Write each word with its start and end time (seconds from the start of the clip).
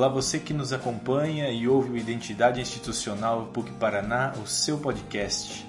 Olá, 0.00 0.08
você 0.08 0.38
que 0.38 0.54
nos 0.54 0.72
acompanha 0.72 1.50
e 1.50 1.68
ouve 1.68 1.90
o 1.90 1.96
Identidade 1.98 2.58
Institucional 2.58 3.50
PUC 3.52 3.70
Paraná, 3.72 4.32
o 4.42 4.46
seu 4.46 4.78
podcast. 4.78 5.62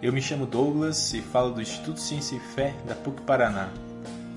Eu 0.00 0.10
me 0.10 0.22
chamo 0.22 0.46
Douglas 0.46 1.12
e 1.12 1.20
falo 1.20 1.52
do 1.52 1.60
Instituto 1.60 2.00
Ciência 2.00 2.34
e 2.34 2.40
Fé 2.40 2.74
da 2.86 2.94
PUC 2.94 3.20
Paraná. 3.24 3.68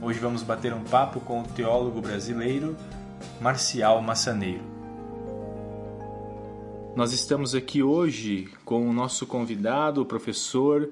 Hoje 0.01 0.19
vamos 0.19 0.43
bater 0.43 0.73
um 0.73 0.83
papo 0.83 1.21
com 1.21 1.39
o 1.39 1.47
teólogo 1.47 2.01
brasileiro 2.01 2.75
Marcial 3.39 4.01
Massaneiro. 4.01 4.65
Nós 6.93 7.13
estamos 7.13 7.55
aqui 7.55 7.81
hoje 7.81 8.49
com 8.65 8.85
o 8.85 8.91
nosso 8.91 9.25
convidado, 9.25 10.01
o 10.01 10.05
professor 10.05 10.89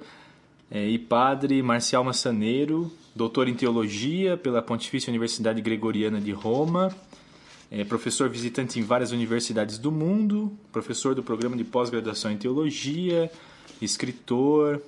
é, 0.72 0.88
e 0.88 0.98
padre 0.98 1.62
Marcial 1.62 2.06
Massaneiro, 2.06 2.90
doutor 3.14 3.50
em 3.50 3.54
teologia 3.54 4.38
pela 4.38 4.62
Pontifícia 4.62 5.12
Universidade 5.12 5.62
Gregoriana 5.62 6.22
de 6.22 6.32
Roma 6.32 6.96
é 7.78 7.84
professor 7.84 8.30
visitante 8.30 8.80
em 8.80 8.84
várias 8.84 9.12
universidades 9.12 9.78
do 9.78 9.92
mundo, 9.92 10.50
professor 10.72 11.14
do 11.14 11.22
programa 11.22 11.58
de 11.58 11.66
pós-graduação 11.66 12.32
em 12.32 12.38
teologia, 12.38 13.30
escritor, 13.82 14.82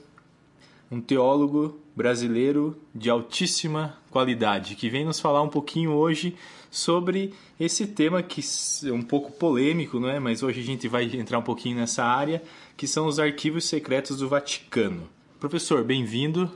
um 0.90 1.02
teólogo 1.02 1.78
brasileiro 1.94 2.78
de 2.96 3.10
altíssima 3.10 3.98
qualidade, 4.10 4.76
que 4.76 4.90
vem 4.90 5.04
nos 5.04 5.20
falar 5.20 5.42
um 5.42 5.50
pouquinho 5.50 5.92
hoje 5.92 6.34
sobre 6.72 7.34
esse 7.60 7.88
tema 7.88 8.24
que 8.24 8.40
é 8.86 8.92
um 8.94 9.02
pouco 9.02 9.34
polêmico, 9.34 10.00
não 10.00 10.10
é? 10.10 10.18
Mas 10.18 10.42
hoje 10.42 10.62
a 10.62 10.64
gente 10.64 10.88
vai 10.88 11.04
entrar 11.14 11.40
um 11.40 11.44
pouquinho 11.44 11.76
nessa 11.76 12.06
área, 12.06 12.42
que 12.78 12.88
são 12.88 13.06
os 13.06 13.20
arquivos 13.20 13.66
secretos 13.66 14.20
do 14.20 14.30
Vaticano. 14.30 15.10
Professor, 15.42 15.84
bem-vindo. 15.84 16.50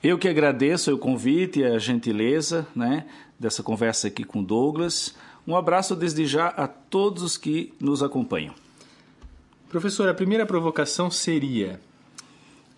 Eu 0.00 0.16
que 0.18 0.28
agradeço 0.28 0.94
o 0.94 0.98
convite 0.98 1.58
e 1.58 1.64
a 1.64 1.78
gentileza, 1.80 2.64
né, 2.76 3.06
dessa 3.40 3.60
conversa 3.60 4.06
aqui 4.06 4.22
com 4.22 4.40
Douglas. 4.40 5.16
Um 5.48 5.56
abraço 5.56 5.96
desde 5.96 6.26
já 6.26 6.48
a 6.48 6.68
todos 6.68 7.22
os 7.22 7.38
que 7.38 7.72
nos 7.80 8.02
acompanham. 8.02 8.54
Professor, 9.70 10.06
a 10.06 10.12
primeira 10.12 10.44
provocação 10.44 11.10
seria: 11.10 11.80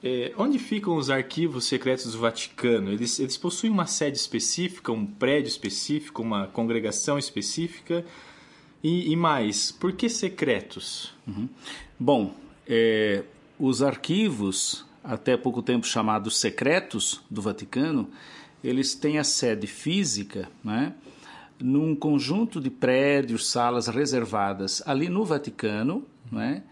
é, 0.05 0.33
onde 0.39 0.56
ficam 0.56 0.95
os 0.95 1.11
arquivos 1.11 1.64
secretos 1.64 2.12
do 2.12 2.20
Vaticano? 2.20 2.92
Eles, 2.92 3.19
eles 3.19 3.36
possuem 3.36 3.72
uma 3.72 3.86
sede 3.86 4.17
específica, 4.17 4.92
um 4.92 5.05
prédio 5.05 5.48
específico, 5.48 6.22
uma 6.22 6.47
congregação 6.47 7.19
específica? 7.19 8.05
E, 8.84 9.11
e 9.11 9.17
mais, 9.17 9.73
por 9.73 9.92
que 9.92 10.08
secretos? 10.08 11.12
Uhum. 11.27 11.48
Bom, 11.98 12.36
é, 12.69 13.25
os 13.58 13.83
arquivos, 13.83 14.86
até 15.02 15.36
pouco 15.36 15.61
tempo 15.61 15.89
chamados 15.89 16.39
secretos 16.39 17.20
do 17.28 17.42
Vaticano, 17.42 18.08
eles 18.62 18.95
têm 18.95 19.19
a 19.19 19.25
sede 19.25 19.67
física, 19.67 20.48
né? 20.62 20.95
Num 21.61 21.94
conjunto 21.94 22.61
de 22.61 22.70
prédios, 22.70 23.48
salas 23.48 23.86
reservadas 23.86 24.83
ali 24.86 25.08
no 25.08 25.25
Vaticano, 25.25 26.05
né, 26.30 26.62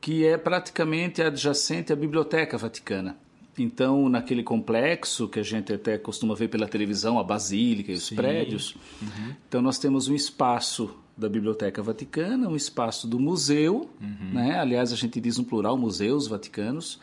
que 0.00 0.26
é 0.26 0.36
praticamente 0.36 1.22
adjacente 1.22 1.92
à 1.92 1.96
Biblioteca 1.96 2.56
Vaticana. 2.58 3.16
Então, 3.58 4.08
naquele 4.08 4.42
complexo 4.42 5.28
que 5.28 5.38
a 5.38 5.42
gente 5.42 5.72
até 5.72 5.98
costuma 5.98 6.34
ver 6.34 6.48
pela 6.48 6.66
televisão, 6.66 7.18
a 7.18 7.24
Basílica 7.24 7.92
e 7.92 7.94
os 7.94 8.06
Sim. 8.06 8.16
prédios, 8.16 8.74
uhum. 9.00 9.34
então 9.46 9.60
nós 9.60 9.78
temos 9.78 10.08
um 10.08 10.14
espaço 10.14 10.96
da 11.16 11.28
Biblioteca 11.28 11.82
Vaticana, 11.82 12.48
um 12.48 12.56
espaço 12.56 13.06
do 13.06 13.20
museu, 13.20 13.90
uhum. 14.00 14.32
né? 14.32 14.58
aliás, 14.58 14.92
a 14.92 14.96
gente 14.96 15.20
diz 15.20 15.38
um 15.38 15.44
plural, 15.44 15.76
museus 15.76 16.26
vaticanos, 16.26 16.98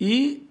e 0.00 0.46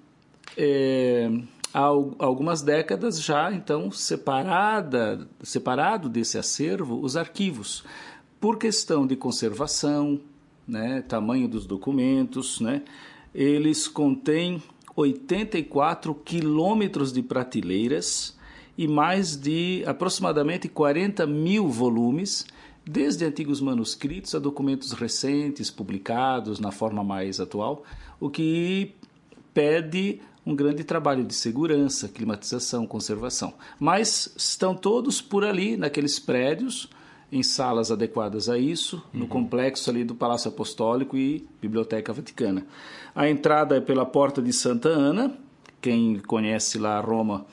é, 0.57 1.31
há 1.73 1.83
algumas 1.83 2.61
décadas 2.61 3.21
já, 3.21 3.51
então, 3.51 3.91
separada, 3.91 5.27
separado 5.43 6.09
desse 6.09 6.37
acervo 6.37 6.99
os 7.01 7.15
arquivos, 7.15 7.83
por 8.39 8.57
questão 8.57 9.05
de 9.05 9.15
conservação, 9.15 10.19
né, 10.67 11.01
tamanho 11.01 11.47
dos 11.47 11.65
documentos, 11.65 12.59
né, 12.59 12.83
eles 13.33 13.87
contêm 13.87 14.61
84 14.95 16.13
quilômetros 16.15 17.13
de 17.13 17.21
prateleiras 17.21 18.37
e 18.77 18.87
mais 18.87 19.35
de 19.35 19.83
aproximadamente 19.85 20.67
40 20.67 21.27
mil 21.27 21.67
volumes, 21.67 22.45
desde 22.85 23.25
antigos 23.25 23.61
manuscritos 23.61 24.33
a 24.33 24.39
documentos 24.39 24.93
recentes, 24.93 25.69
publicados 25.69 26.59
na 26.59 26.71
forma 26.71 27.03
mais 27.03 27.39
atual, 27.39 27.83
o 28.19 28.29
que 28.29 28.95
pede 29.53 30.21
um 30.45 30.55
grande 30.55 30.83
trabalho 30.83 31.23
de 31.23 31.33
segurança, 31.33 32.07
climatização, 32.07 32.87
conservação. 32.87 33.53
Mas 33.79 34.33
estão 34.35 34.75
todos 34.75 35.21
por 35.21 35.43
ali, 35.43 35.77
naqueles 35.77 36.19
prédios, 36.19 36.89
em 37.31 37.43
salas 37.43 37.91
adequadas 37.91 38.49
a 38.49 38.57
isso, 38.57 39.03
uhum. 39.13 39.21
no 39.21 39.27
complexo 39.27 39.89
ali 39.89 40.03
do 40.03 40.15
Palácio 40.15 40.49
Apostólico 40.49 41.15
e 41.15 41.45
Biblioteca 41.61 42.11
Vaticana. 42.11 42.65
A 43.13 43.29
entrada 43.29 43.77
é 43.77 43.81
pela 43.81 44.05
Porta 44.05 44.41
de 44.41 44.51
Santa 44.51 44.89
Ana. 44.89 45.37
Quem 45.81 46.19
conhece 46.19 46.77
lá 46.77 46.99
Roma, 46.99 47.45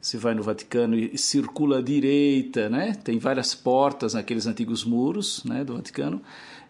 se 0.00 0.18
vai 0.18 0.34
no 0.34 0.42
Vaticano 0.42 0.96
e 0.96 1.16
circula 1.16 1.78
à 1.78 1.82
direita, 1.82 2.68
né? 2.68 2.94
Tem 3.02 3.18
várias 3.18 3.54
portas 3.54 4.14
naqueles 4.14 4.46
antigos 4.46 4.84
muros, 4.84 5.42
né, 5.44 5.64
do 5.64 5.74
Vaticano. 5.76 6.20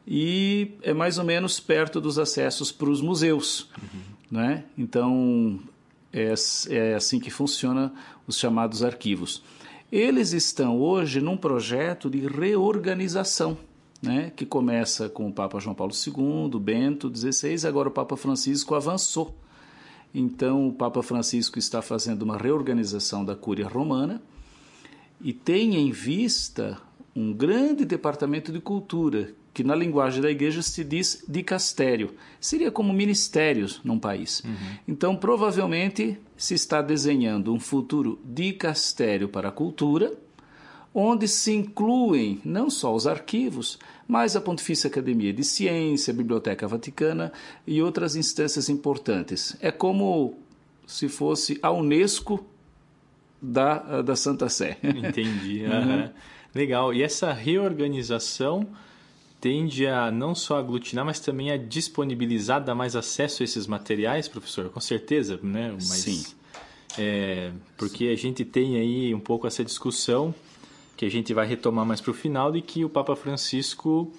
E 0.07 0.73
é 0.83 0.95
mais 0.95 1.19
ou 1.19 1.25
menos 1.25 1.59
perto 1.59 2.01
dos 2.01 2.19
acessos 2.19 2.71
para 2.71 2.89
os 2.89 3.01
museus. 3.01 3.69
Uhum. 3.83 4.14
Né? 4.35 4.65
Então, 4.77 5.61
é, 6.13 6.35
é 6.69 6.95
assim 6.95 7.21
que 7.21 7.31
funciona 7.31 7.95
os 8.27 8.37
chamados 8.37 8.83
arquivos. 8.83 9.45
Eles 9.93 10.33
estão 10.33 10.77
hoje 10.77 11.21
num 11.21 11.37
projeto 11.37 12.11
de 12.11 12.19
reorganização, 12.27 13.57
né, 14.03 14.33
que 14.35 14.45
começa 14.45 15.09
com 15.09 15.29
o 15.29 15.33
Papa 15.33 15.61
João 15.61 15.73
Paulo 15.73 15.93
II, 15.95 16.59
Bento 16.59 17.13
XVI, 17.15 17.65
agora 17.65 17.89
o 17.89 17.93
Papa 17.93 18.17
Francisco 18.17 18.75
avançou. 18.75 19.39
Então, 20.13 20.67
o 20.67 20.73
Papa 20.73 21.01
Francisco 21.01 21.57
está 21.57 21.81
fazendo 21.81 22.23
uma 22.23 22.37
reorganização 22.37 23.25
da 23.25 23.37
Cúria 23.37 23.69
Romana 23.69 24.21
e 25.21 25.33
tem 25.33 25.77
em 25.77 25.93
vista 25.93 26.77
um 27.15 27.33
grande 27.33 27.85
departamento 27.85 28.51
de 28.51 28.59
cultura 28.61 29.33
que 29.55 29.63
na 29.63 29.77
linguagem 29.77 30.21
da 30.21 30.31
igreja 30.31 30.61
se 30.61 30.83
diz 30.83 31.25
dicastério. 31.29 32.15
Seria 32.41 32.73
como 32.73 32.93
ministérios 32.93 33.81
num 33.85 34.01
país. 34.01 34.43
Uhum. 34.45 34.55
Então, 34.89 35.17
provavelmente, 35.17 36.19
se 36.37 36.55
está 36.55 36.83
desenhando 36.83 37.55
um 37.55 37.61
futuro 37.61 38.19
dicastério 38.25 39.29
para 39.29 39.51
a 39.51 39.53
cultura, 39.53 40.13
onde 40.93 41.29
se 41.29 41.53
incluem 41.53 42.41
não 42.45 42.69
só 42.69 42.93
os 42.93 43.07
arquivos, 43.07 43.79
mas 44.09 44.35
a 44.35 44.41
Pontifícia 44.41 44.89
Academia 44.89 45.33
de 45.33 45.45
Ciência, 45.45 46.13
a 46.13 46.17
Biblioteca 46.17 46.67
Vaticana 46.67 47.33
e 47.65 47.81
outras 47.81 48.17
instâncias 48.17 48.69
importantes. 48.69 49.57
É 49.61 49.71
como 49.71 50.35
se 50.85 51.09
fosse 51.09 51.59
a 51.63 51.71
Unesco 51.71 52.45
da, 53.41 54.03
da 54.03 54.17
Santa 54.17 54.49
Sé. 54.49 54.79
Entendi. 54.83 55.63
Uhum. 55.65 56.11
Legal. 56.55 56.95
E 56.95 57.03
essa 57.03 57.33
reorganização 57.33 58.69
tende 59.45 59.87
a 59.87 60.11
não 60.11 60.35
só 60.35 60.57
aglutinar, 60.57 61.05
mas 61.05 61.21
também 61.21 61.51
a 61.51 61.59
disponibilizar, 61.59 62.65
dar 62.65 62.75
mais 62.75 62.97
acesso 62.97 63.43
a 63.43 63.45
esses 63.45 63.67
materiais, 63.67 64.27
professor? 64.27 64.71
Com 64.71 64.81
certeza, 64.81 65.39
né? 65.43 65.71
Mas, 65.71 65.85
Sim. 65.85 66.25
É, 66.97 67.53
porque 67.77 68.07
a 68.07 68.17
gente 68.17 68.43
tem 68.43 68.79
aí 68.79 69.15
um 69.15 69.21
pouco 69.21 69.47
essa 69.47 69.63
discussão 69.63 70.35
que 70.97 71.05
a 71.05 71.11
gente 71.11 71.35
vai 71.35 71.47
retomar 71.47 71.85
mais 71.85 72.01
para 72.01 72.11
o 72.11 72.15
final 72.15 72.51
de 72.51 72.63
que 72.63 72.87
o 72.87 72.89
Papa 72.89 73.15
Francisco 73.15 74.11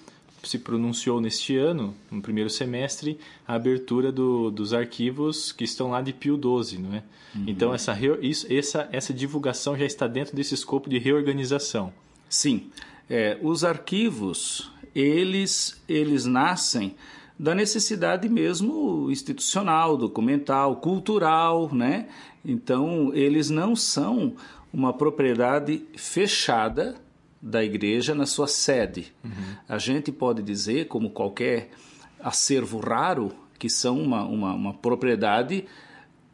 se 0.44 0.60
pronunciou 0.60 1.20
neste 1.20 1.56
ano, 1.56 1.92
no 2.08 2.22
primeiro 2.22 2.48
semestre, 2.48 3.18
a 3.48 3.54
abertura 3.54 4.12
do, 4.12 4.48
dos 4.52 4.72
arquivos 4.72 5.50
que 5.50 5.64
estão 5.64 5.90
lá 5.90 6.02
de 6.02 6.12
Pio 6.12 6.36
XII, 6.36 6.78
não 6.78 6.94
é? 6.94 7.02
Uhum. 7.34 7.44
Então 7.48 7.74
essa, 7.74 7.98
isso, 8.22 8.46
essa, 8.48 8.88
essa 8.92 9.12
divulgação 9.12 9.76
já 9.76 9.86
está 9.86 10.06
dentro 10.06 10.36
desse 10.36 10.54
escopo 10.54 10.88
de 10.88 11.00
reorganização. 11.00 11.92
Sim, 12.28 12.70
é, 13.10 13.38
os 13.42 13.64
arquivos 13.64 14.70
eles, 14.98 15.82
eles 15.86 16.24
nascem 16.24 16.96
da 17.38 17.54
necessidade 17.54 18.28
mesmo 18.30 19.10
institucional, 19.10 19.94
documental, 19.94 20.76
cultural, 20.76 21.72
né? 21.74 22.08
Então, 22.42 23.12
eles 23.12 23.50
não 23.50 23.76
são 23.76 24.34
uma 24.72 24.94
propriedade 24.94 25.84
fechada 25.96 26.94
da 27.42 27.62
igreja 27.62 28.14
na 28.14 28.24
sua 28.24 28.46
sede. 28.46 29.12
Uhum. 29.22 29.30
A 29.68 29.76
gente 29.76 30.10
pode 30.10 30.42
dizer, 30.42 30.88
como 30.88 31.10
qualquer 31.10 31.70
acervo 32.18 32.78
raro, 32.78 33.32
que 33.58 33.68
são 33.68 34.00
uma, 34.00 34.24
uma, 34.24 34.54
uma 34.54 34.74
propriedade 34.74 35.66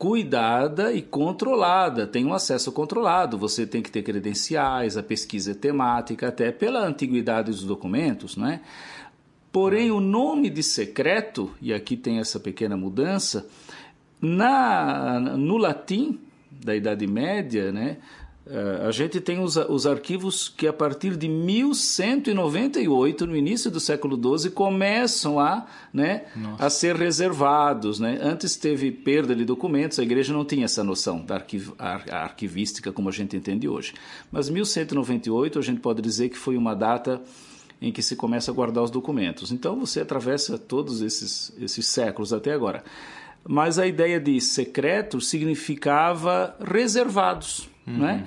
cuidada 0.02 0.92
e 0.92 1.00
controlada, 1.00 2.08
tem 2.08 2.26
um 2.26 2.34
acesso 2.34 2.72
controlado. 2.72 3.38
Você 3.38 3.64
tem 3.64 3.80
que 3.80 3.88
ter 3.88 4.02
credenciais, 4.02 4.96
a 4.96 5.02
pesquisa 5.02 5.52
é 5.52 5.54
temática, 5.54 6.26
até 6.26 6.50
pela 6.50 6.84
antiguidade 6.84 7.52
dos 7.52 7.62
documentos, 7.62 8.36
né? 8.36 8.62
Porém, 9.52 9.92
o 9.92 10.00
nome 10.00 10.50
de 10.50 10.60
secreto, 10.60 11.52
e 11.62 11.72
aqui 11.72 11.96
tem 11.96 12.18
essa 12.18 12.40
pequena 12.40 12.76
mudança, 12.76 13.46
na, 14.20 15.20
no 15.20 15.56
latim 15.56 16.18
da 16.50 16.74
Idade 16.74 17.06
Média, 17.06 17.70
né, 17.70 17.98
a 18.86 18.90
gente 18.90 19.20
tem 19.20 19.38
os, 19.38 19.56
os, 19.56 19.86
arquivos 19.86 20.48
que 20.48 20.66
a 20.66 20.72
partir 20.72 21.16
de 21.16 21.28
1198, 21.28 23.24
no 23.24 23.36
início 23.36 23.70
do 23.70 23.78
século 23.78 24.16
XII, 24.16 24.50
começam 24.50 25.38
a, 25.38 25.64
né, 25.92 26.24
a 26.58 26.68
ser 26.68 26.96
reservados. 26.96 28.00
Né? 28.00 28.18
Antes 28.20 28.56
teve 28.56 28.90
perda 28.90 29.36
de 29.36 29.44
documentos, 29.44 30.00
a 30.00 30.02
igreja 30.02 30.32
não 30.32 30.44
tinha 30.44 30.64
essa 30.64 30.82
noção 30.82 31.24
da 31.24 31.36
arquiv 31.36 31.70
arquivística 31.78 32.90
como 32.90 33.08
a 33.08 33.12
gente 33.12 33.36
entende 33.36 33.68
hoje. 33.68 33.94
Mas 34.30 34.48
1198 34.48 35.60
a 35.60 35.62
gente 35.62 35.80
pode 35.80 36.02
dizer 36.02 36.28
que 36.28 36.36
foi 36.36 36.56
uma 36.56 36.74
data 36.74 37.22
em 37.80 37.92
que 37.92 38.02
se 38.02 38.16
começa 38.16 38.50
a 38.50 38.54
guardar 38.54 38.82
os 38.82 38.90
documentos. 38.90 39.52
Então 39.52 39.78
você 39.78 40.00
atravessa 40.00 40.58
todos 40.58 41.00
esses, 41.00 41.52
esses 41.60 41.86
séculos 41.86 42.32
até 42.32 42.52
agora. 42.52 42.82
Mas 43.46 43.78
a 43.78 43.86
ideia 43.86 44.18
de 44.18 44.40
secreto 44.40 45.20
significava 45.20 46.56
reservados 46.60 47.70
Uhum. 47.86 47.98
Né? 47.98 48.26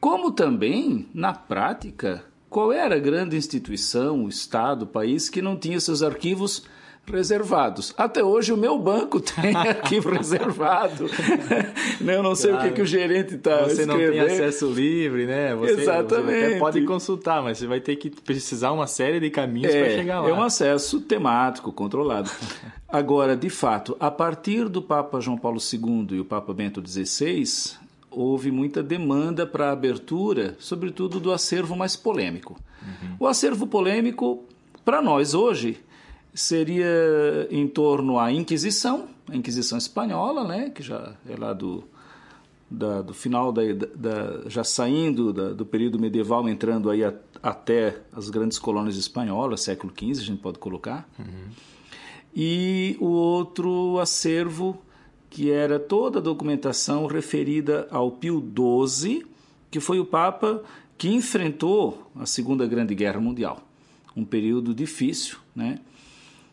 Como 0.00 0.32
também, 0.32 1.06
na 1.12 1.32
prática, 1.32 2.24
qual 2.48 2.72
era 2.72 2.96
a 2.96 2.98
grande 2.98 3.36
instituição, 3.36 4.24
o 4.24 4.28
Estado, 4.28 4.82
o 4.82 4.88
país 4.88 5.28
que 5.28 5.42
não 5.42 5.56
tinha 5.56 5.78
seus 5.78 6.02
arquivos 6.02 6.64
reservados. 7.06 7.92
Até 7.96 8.22
hoje 8.22 8.52
o 8.52 8.56
meu 8.56 8.78
banco 8.78 9.20
tem 9.20 9.54
arquivo 9.54 10.10
reservado. 10.14 11.06
Eu 12.00 12.22
não 12.22 12.34
sei 12.34 12.50
claro. 12.50 12.66
o 12.66 12.68
que, 12.68 12.76
que 12.76 12.82
o 12.82 12.86
gerente 12.86 13.34
está 13.34 13.64
Você 13.64 13.82
escrevendo. 13.82 14.16
não 14.16 14.26
tem 14.26 14.34
acesso 14.34 14.70
livre, 14.70 15.26
né? 15.26 15.54
Você, 15.54 15.80
Exatamente. 15.80 16.50
Você 16.50 16.58
pode 16.58 16.84
consultar, 16.84 17.42
mas 17.42 17.58
você 17.58 17.66
vai 17.66 17.80
ter 17.80 17.96
que 17.96 18.10
precisar 18.10 18.72
uma 18.72 18.86
série 18.86 19.20
de 19.20 19.30
caminhos 19.30 19.74
é, 19.74 19.84
para 19.84 19.96
chegar 19.96 20.20
lá. 20.20 20.28
É 20.28 20.32
um 20.32 20.42
acesso 20.42 21.00
temático, 21.00 21.72
controlado. 21.72 22.30
Agora, 22.88 23.36
de 23.36 23.50
fato, 23.50 23.96
a 24.00 24.10
partir 24.10 24.68
do 24.68 24.82
Papa 24.82 25.20
João 25.20 25.36
Paulo 25.36 25.58
II 25.60 26.06
e 26.16 26.20
o 26.20 26.24
Papa 26.24 26.52
Bento 26.52 26.82
XVI, 26.86 27.78
houve 28.10 28.50
muita 28.50 28.82
demanda 28.82 29.46
para 29.46 29.68
a 29.68 29.72
abertura, 29.72 30.56
sobretudo 30.58 31.20
do 31.20 31.32
acervo 31.32 31.76
mais 31.76 31.96
polêmico. 31.96 32.58
Uhum. 32.82 33.16
O 33.20 33.26
acervo 33.26 33.66
polêmico, 33.66 34.44
para 34.84 35.00
nós 35.00 35.34
hoje, 35.34 35.78
seria 36.34 37.48
em 37.50 37.66
torno 37.68 38.18
à 38.18 38.32
Inquisição, 38.32 39.08
a 39.28 39.36
Inquisição 39.36 39.78
espanhola, 39.78 40.44
né, 40.44 40.70
que 40.70 40.82
já 40.82 41.14
é 41.28 41.36
lá 41.36 41.52
do, 41.52 41.84
da, 42.70 43.02
do 43.02 43.14
final, 43.14 43.52
da, 43.52 43.62
da 43.94 44.48
já 44.48 44.64
saindo 44.64 45.32
da, 45.32 45.52
do 45.52 45.66
período 45.66 45.98
medieval, 45.98 46.48
entrando 46.48 46.90
aí 46.90 47.04
a, 47.04 47.12
até 47.42 48.00
as 48.12 48.30
grandes 48.30 48.58
colônias 48.58 48.96
espanholas, 48.96 49.60
século 49.60 49.92
XV, 49.96 50.10
a 50.10 50.24
gente 50.24 50.40
pode 50.40 50.58
colocar. 50.58 51.08
Uhum. 51.18 51.50
E 52.34 52.96
o 53.00 53.06
outro 53.06 53.98
acervo 53.98 54.80
que 55.30 55.50
era 55.50 55.78
toda 55.78 56.18
a 56.18 56.22
documentação 56.22 57.06
referida 57.06 57.86
ao 57.90 58.10
Pio 58.10 58.42
XII, 58.42 59.24
que 59.70 59.78
foi 59.78 60.00
o 60.00 60.04
Papa 60.04 60.62
que 60.98 61.08
enfrentou 61.08 62.10
a 62.16 62.26
Segunda 62.26 62.66
Grande 62.66 62.94
Guerra 62.94 63.20
Mundial. 63.20 63.66
Um 64.14 64.24
período 64.24 64.74
difícil, 64.74 65.38
né? 65.54 65.78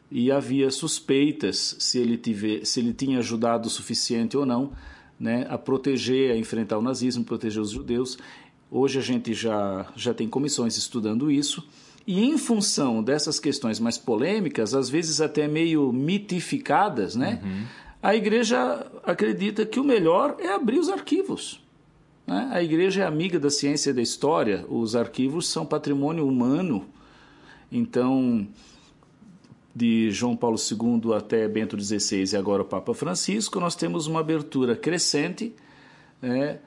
E 0.10 0.32
havia 0.32 0.70
suspeitas 0.72 1.76
se 1.80 1.98
ele, 1.98 2.16
tive, 2.16 2.64
se 2.66 2.80
ele 2.80 2.94
tinha 2.94 3.20
ajudado 3.20 3.68
o 3.68 3.70
suficiente 3.70 4.38
ou 4.38 4.46
não 4.46 4.72
né, 5.20 5.46
a 5.50 5.58
proteger, 5.58 6.32
a 6.32 6.38
enfrentar 6.38 6.78
o 6.78 6.82
nazismo, 6.82 7.26
proteger 7.26 7.62
os 7.62 7.72
judeus. 7.72 8.18
Hoje 8.72 9.00
a 9.00 9.02
gente 9.02 9.34
já, 9.34 9.86
já 9.98 10.14
tem 10.14 10.30
comissões 10.30 10.78
estudando 10.78 11.30
isso. 11.30 11.68
E 12.06 12.24
em 12.24 12.38
função 12.38 13.04
dessas 13.04 13.38
questões 13.38 13.82
mais 13.82 13.98
polêmicas, 13.98 14.74
às 14.74 14.88
vezes 14.88 15.20
até 15.20 15.46
meio 15.46 15.92
mitificadas, 15.92 17.16
né? 17.16 17.42
Uhum 17.44 17.87
a 18.02 18.16
igreja 18.16 18.86
acredita 19.04 19.66
que 19.66 19.80
o 19.80 19.84
melhor 19.84 20.38
é 20.40 20.50
abrir 20.50 20.80
os 20.80 20.90
arquivos. 20.90 21.64
Né? 22.26 22.50
A 22.52 22.62
igreja 22.62 23.04
é 23.04 23.06
amiga 23.06 23.40
da 23.40 23.50
ciência 23.50 23.90
e 23.90 23.94
da 23.94 24.02
história, 24.02 24.66
os 24.70 24.96
arquivos 24.96 25.48
são 25.48 25.66
patrimônio 25.66 26.28
humano. 26.28 26.86
Então, 27.72 28.48
de 29.76 30.10
João 30.12 30.36
Paulo 30.36 30.58
II 30.58 31.14
até 31.14 31.48
Bento 31.48 31.80
XVI 31.80 32.34
e 32.34 32.36
agora 32.36 32.64
o 32.64 32.66
Papa 32.66 32.94
Francisco, 32.94 33.60
nós 33.60 33.76
temos 33.76 34.08
uma 34.08 34.22
abertura 34.22 34.76
crescente, 34.76 35.54
né? 36.22 36.60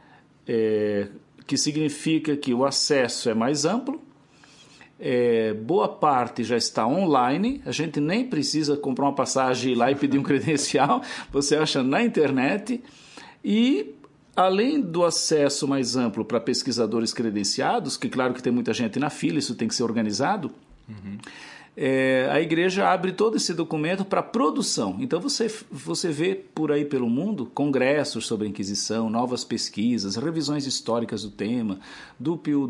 é, 0.47 1.09
que 1.47 1.57
significa 1.57 2.37
que 2.37 2.55
o 2.55 2.65
acesso 2.65 3.29
é 3.29 3.35
mais 3.35 3.65
amplo, 3.65 4.01
é, 5.01 5.55
boa 5.55 5.89
parte 5.89 6.45
já 6.45 6.57
está 6.57 6.87
online, 6.87 7.63
a 7.65 7.73
gente 7.73 8.01
nem 8.01 8.25
precisa 8.25 8.77
comprar 8.77 9.07
uma 9.07 9.15
passagem 9.15 9.75
lá 9.75 9.91
e 9.91 9.95
pedir 9.95 10.19
um 10.19 10.23
credencial, 10.25 11.03
você 11.33 11.57
acha 11.57 11.83
na 11.83 12.03
internet. 12.03 12.83
E 13.43 13.95
além 14.37 14.81
do 14.81 15.05
acesso 15.05 15.67
mais 15.67 15.97
amplo 15.97 16.25
para 16.25 16.39
pesquisadores 16.39 17.13
credenciados, 17.13 17.97
que 17.97 18.09
claro 18.09 18.35
que 18.35 18.43
tem 18.43 18.53
muita 18.53 18.73
gente 18.75 18.99
na 18.99 19.11
fila, 19.11 19.39
isso 19.39 19.55
tem 19.55 19.67
que 19.67 19.75
ser 19.75 19.83
organizado. 19.83 20.51
Uhum 20.89 21.19
é, 21.77 22.29
a 22.31 22.41
igreja 22.41 22.89
abre 22.89 23.13
todo 23.13 23.37
esse 23.37 23.55
documento 23.55 24.05
para 24.05 24.23
produção. 24.23 24.97
Então 25.01 25.21
você, 25.21 25.49
você 25.71 26.11
vê 26.11 26.35
por 26.35 26.73
aí 26.73 26.85
pelo 26.85 27.09
mundo 27.09 27.47
congressos 27.47 28.27
sobre 28.27 28.47
a 28.47 28.51
Inquisição, 28.51 29.09
novas 29.09 29.45
pesquisas, 29.45 30.17
revisões 30.17 30.67
históricas 30.67 31.23
do 31.23 31.31
tema, 31.31 31.79
do 32.19 32.37
Pio 32.37 32.69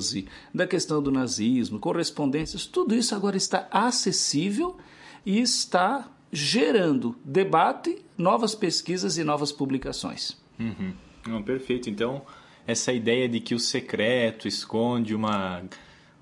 XII, 0.00 0.26
da 0.54 0.66
questão 0.66 1.02
do 1.02 1.10
nazismo, 1.10 1.78
correspondências, 1.78 2.66
tudo 2.66 2.94
isso 2.94 3.14
agora 3.14 3.36
está 3.36 3.66
acessível 3.70 4.76
e 5.24 5.40
está 5.40 6.08
gerando 6.30 7.16
debate, 7.24 8.02
novas 8.16 8.54
pesquisas 8.54 9.18
e 9.18 9.24
novas 9.24 9.52
publicações. 9.52 10.36
Uhum. 10.58 10.92
Não, 11.26 11.42
perfeito. 11.42 11.90
Então, 11.90 12.22
essa 12.66 12.92
ideia 12.92 13.28
de 13.28 13.40
que 13.40 13.54
o 13.54 13.58
secreto 13.58 14.48
esconde 14.48 15.14
uma 15.14 15.62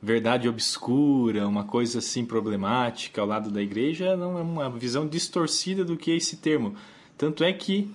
verdade 0.03 0.49
obscura, 0.49 1.47
uma 1.47 1.65
coisa 1.65 1.99
assim 1.99 2.25
problemática 2.25 3.21
ao 3.21 3.27
lado 3.27 3.51
da 3.51 3.61
igreja, 3.61 4.17
não 4.17 4.39
é 4.39 4.43
uma 4.43 4.71
visão 4.71 5.07
distorcida 5.07 5.85
do 5.85 5.97
que 5.97 6.11
é 6.11 6.17
esse 6.17 6.39
termo. 6.39 6.75
Tanto 7.19 7.45
é 7.45 7.53
que 7.53 7.91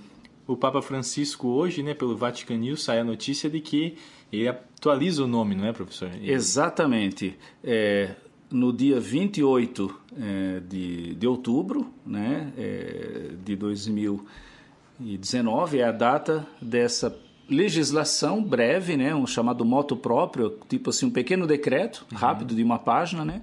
o 0.46 0.56
Papa 0.56 0.82
Francisco 0.82 1.48
hoje, 1.48 1.82
né, 1.82 1.96
pelo 1.96 2.16
Vatican 2.16 2.58
News, 2.58 2.84
sai 2.84 3.00
a 3.00 3.04
notícia 3.04 3.50
de 3.50 3.60
que 3.60 3.98
ele 4.32 4.48
atualiza 4.48 5.24
o 5.24 5.28
nome, 5.28 5.56
não 5.56 5.66
é, 5.66 5.74
professor? 5.74 6.12
Ele... 6.14 6.32
Exatamente. 6.32 7.36
É, 7.64 8.16
no 8.52 8.72
dia 8.72 9.00
28 9.00 10.02
é, 10.20 10.60
de, 10.60 11.16
de 11.16 11.28
outubro 11.28 11.92
né, 12.06 12.54
é, 12.58 13.32
de 13.44 13.56
2019 13.56 15.80
é 15.80 15.84
a 15.84 15.92
data 15.92 16.48
dessa 16.62 17.25
legislação 17.50 18.44
breve, 18.44 18.98
né, 18.98 19.14
um 19.14 19.28
chamado 19.28 19.64
moto 19.64 19.96
próprio, 19.96 20.58
tipo 20.68 20.90
assim 20.90 21.06
um 21.06 21.12
pequeno 21.12 21.46
decreto 21.46 22.06
uhum. 22.12 22.18
rápido 22.18 22.56
de 22.56 22.64
uma 22.64 22.80
página, 22.80 23.24
né, 23.24 23.42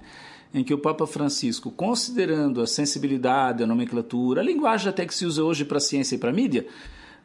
em 0.53 0.63
que 0.63 0.73
o 0.73 0.77
Papa 0.77 1.07
Francisco, 1.07 1.71
considerando 1.71 2.61
a 2.61 2.67
sensibilidade, 2.67 3.63
a 3.63 3.67
nomenclatura, 3.67 4.41
a 4.41 4.43
linguagem 4.43 4.89
até 4.89 5.05
que 5.05 5.13
se 5.13 5.25
usa 5.25 5.43
hoje 5.43 5.65
para 5.65 5.77
a 5.77 5.81
ciência 5.81 6.15
e 6.15 6.17
para 6.19 6.29
a 6.29 6.33
mídia, 6.33 6.67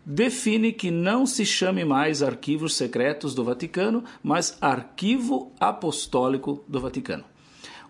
define 0.04 0.72
que 0.72 0.90
não 0.90 1.26
se 1.26 1.44
chame 1.44 1.84
mais 1.84 2.22
arquivos 2.22 2.74
secretos 2.74 3.34
do 3.34 3.44
Vaticano, 3.44 4.02
mas 4.22 4.56
arquivo 4.60 5.52
apostólico 5.60 6.64
do 6.66 6.80
Vaticano. 6.80 7.24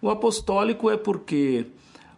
O 0.03 0.11
apostólico 0.11 0.91
é 0.91 0.97
porque 0.97 1.67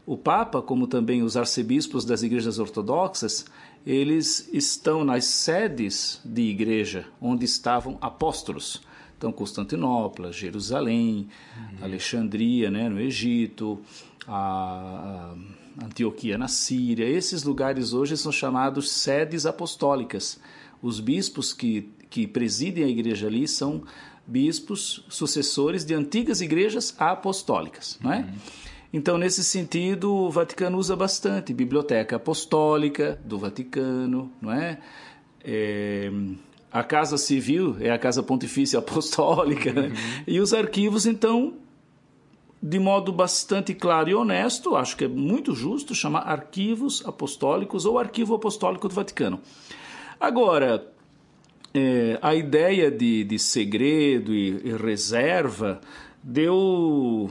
o 0.07 0.17
Papa, 0.17 0.63
como 0.63 0.87
também 0.87 1.23
os 1.23 1.37
arcebispos 1.37 2.05
das 2.05 2.23
igrejas 2.23 2.59
ortodoxas, 2.59 3.45
eles 3.87 4.49
estão 4.53 5.05
nas 5.05 5.25
sedes 5.25 6.21
de 6.25 6.43
igreja 6.43 7.07
onde 7.21 7.45
estavam 7.45 7.99
apóstolos. 8.01 8.83
Então, 9.17 9.33
Constantinopla, 9.33 10.33
Jerusalém, 10.33 11.29
uhum. 11.57 11.85
Alexandria, 11.85 12.71
né, 12.71 12.89
no 12.89 13.01
Egito, 13.01 13.79
a 14.27 15.35
Antioquia 15.83 16.39
na 16.39 16.49
Síria. 16.49 17.05
Esses 17.05 17.43
lugares 17.43 17.93
hoje 17.93 18.17
são 18.17 18.33
chamados 18.33 18.91
sedes 18.91 19.45
apostólicas. 19.45 20.41
Os 20.83 21.01
bispos 21.01 21.53
que, 21.53 21.91
que 22.09 22.27
presidem 22.27 22.85
a 22.85 22.89
igreja 22.89 23.27
ali 23.27 23.47
são 23.47 23.83
bispos 24.27 25.05
sucessores 25.09 25.85
de 25.85 25.95
antigas 25.95 26.41
igrejas 26.41 26.95
apostólicas, 26.99 27.99
não 28.01 28.13
é? 28.13 28.29
Então, 28.93 29.17
nesse 29.17 29.45
sentido, 29.45 30.13
o 30.13 30.31
Vaticano 30.31 30.77
usa 30.77 30.97
bastante 30.97 31.55
biblioteca 31.55 32.17
apostólica 32.17 33.21
do 33.25 33.39
Vaticano, 33.39 34.31
não 34.41 34.53
é? 34.53 34.79
é 35.45 36.11
a 36.73 36.85
Casa 36.85 37.19
Civil 37.19 37.77
é 37.81 37.91
a 37.91 37.99
Casa 37.99 38.23
Pontifícia 38.23 38.79
Apostólica, 38.79 39.73
né? 39.73 39.83
uhum. 39.83 39.89
né? 39.89 40.25
e 40.27 40.41
os 40.41 40.55
arquivos, 40.55 41.05
então, 41.07 41.55
de 42.63 42.79
modo 42.79 43.13
bastante 43.13 43.75
claro 43.75 44.09
e 44.09 44.15
honesto, 44.15 44.77
acho 44.77 44.97
que 44.97 45.05
é 45.05 45.09
muito 45.09 45.55
justo 45.55 45.95
chamar 45.95 46.21
arquivos 46.21 47.03
apostólicos 47.07 47.85
ou 47.87 47.99
arquivo 47.99 48.35
apostólico 48.35 48.89
do 48.89 48.95
Vaticano. 48.95 49.41
Agora, 50.21 50.87
é, 51.73 52.19
a 52.21 52.35
ideia 52.35 52.91
de, 52.91 53.25
de 53.25 53.39
segredo 53.39 54.35
e, 54.35 54.61
e 54.65 54.73
reserva 54.77 55.81
deu, 56.23 57.31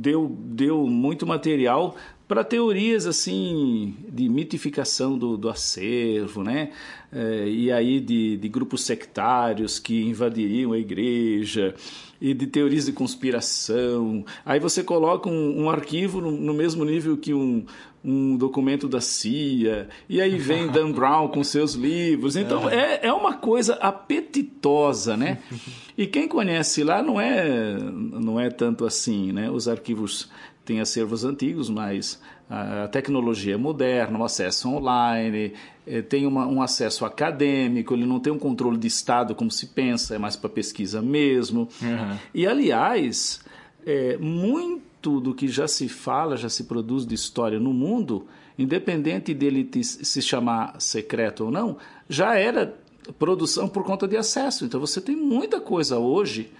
deu, 0.00 0.28
deu 0.28 0.86
muito 0.86 1.26
material 1.26 1.94
para 2.30 2.44
teorias 2.44 3.08
assim 3.08 3.96
de 4.08 4.28
mitificação 4.28 5.18
do, 5.18 5.36
do 5.36 5.48
acervo, 5.48 6.44
né? 6.44 6.70
É, 7.12 7.48
e 7.48 7.72
aí 7.72 7.98
de, 7.98 8.36
de 8.36 8.48
grupos 8.48 8.84
sectários 8.84 9.80
que 9.80 10.04
invadiriam 10.04 10.70
a 10.70 10.78
igreja 10.78 11.74
e 12.20 12.32
de 12.32 12.46
teorias 12.46 12.86
de 12.86 12.92
conspiração. 12.92 14.24
Aí 14.46 14.60
você 14.60 14.84
coloca 14.84 15.28
um, 15.28 15.62
um 15.62 15.70
arquivo 15.70 16.20
no, 16.20 16.30
no, 16.30 16.54
mesmo 16.54 16.84
nível 16.84 17.16
que 17.16 17.34
um, 17.34 17.64
um 18.04 18.36
documento 18.36 18.86
da 18.86 19.00
CIA, 19.00 19.88
e 20.08 20.20
aí 20.20 20.38
vem 20.38 20.68
Dan 20.68 20.92
Brown 20.94 21.26
com 21.26 21.42
seus 21.42 21.74
livros. 21.74 22.36
Então 22.36 22.70
é, 22.70 23.00
é 23.08 23.12
uma 23.12 23.34
coisa 23.34 23.74
apetitosa, 23.74 25.16
né? 25.16 25.38
E 25.98 26.06
quem 26.06 26.26
conhece 26.26 26.82
lá 26.82 27.02
não 27.02 27.20
é, 27.20 27.76
não 27.76 28.40
é 28.40 28.48
tanto 28.48 28.86
assim, 28.86 29.32
né? 29.32 29.50
Os 29.50 29.68
arquivos 29.68 30.30
tem 30.64 30.80
acervos 30.80 31.24
antigos, 31.24 31.68
mas 31.68 32.20
a 32.48 32.88
tecnologia 32.88 33.54
é 33.54 33.56
moderna, 33.56 34.18
o 34.18 34.24
acesso 34.24 34.68
online, 34.68 35.52
eh, 35.86 36.02
tem 36.02 36.26
uma, 36.26 36.46
um 36.46 36.60
acesso 36.60 37.04
acadêmico, 37.04 37.94
ele 37.94 38.04
não 38.04 38.18
tem 38.18 38.32
um 38.32 38.38
controle 38.38 38.76
de 38.76 38.88
Estado 38.88 39.36
como 39.36 39.52
se 39.52 39.68
pensa, 39.68 40.16
é 40.16 40.18
mais 40.18 40.34
para 40.34 40.50
pesquisa 40.50 41.00
mesmo. 41.00 41.68
Uhum. 41.80 42.16
E, 42.34 42.46
aliás, 42.46 43.40
é, 43.86 44.16
muito 44.16 45.20
do 45.20 45.32
que 45.32 45.46
já 45.46 45.68
se 45.68 45.88
fala, 45.88 46.36
já 46.36 46.48
se 46.48 46.64
produz 46.64 47.06
de 47.06 47.14
história 47.14 47.60
no 47.60 47.72
mundo, 47.72 48.26
independente 48.58 49.32
dele 49.32 49.68
se 49.82 50.20
chamar 50.20 50.74
secreto 50.80 51.44
ou 51.44 51.50
não, 51.50 51.76
já 52.08 52.36
era 52.36 52.76
produção 53.18 53.68
por 53.68 53.84
conta 53.84 54.06
de 54.08 54.16
acesso. 54.16 54.64
Então 54.64 54.80
você 54.80 55.00
tem 55.00 55.16
muita 55.16 55.60
coisa 55.60 55.98
hoje 55.98 56.50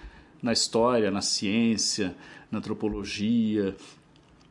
na 0.41 0.53
história, 0.53 1.11
na 1.11 1.21
ciência, 1.21 2.15
na 2.51 2.59
antropologia, 2.59 3.75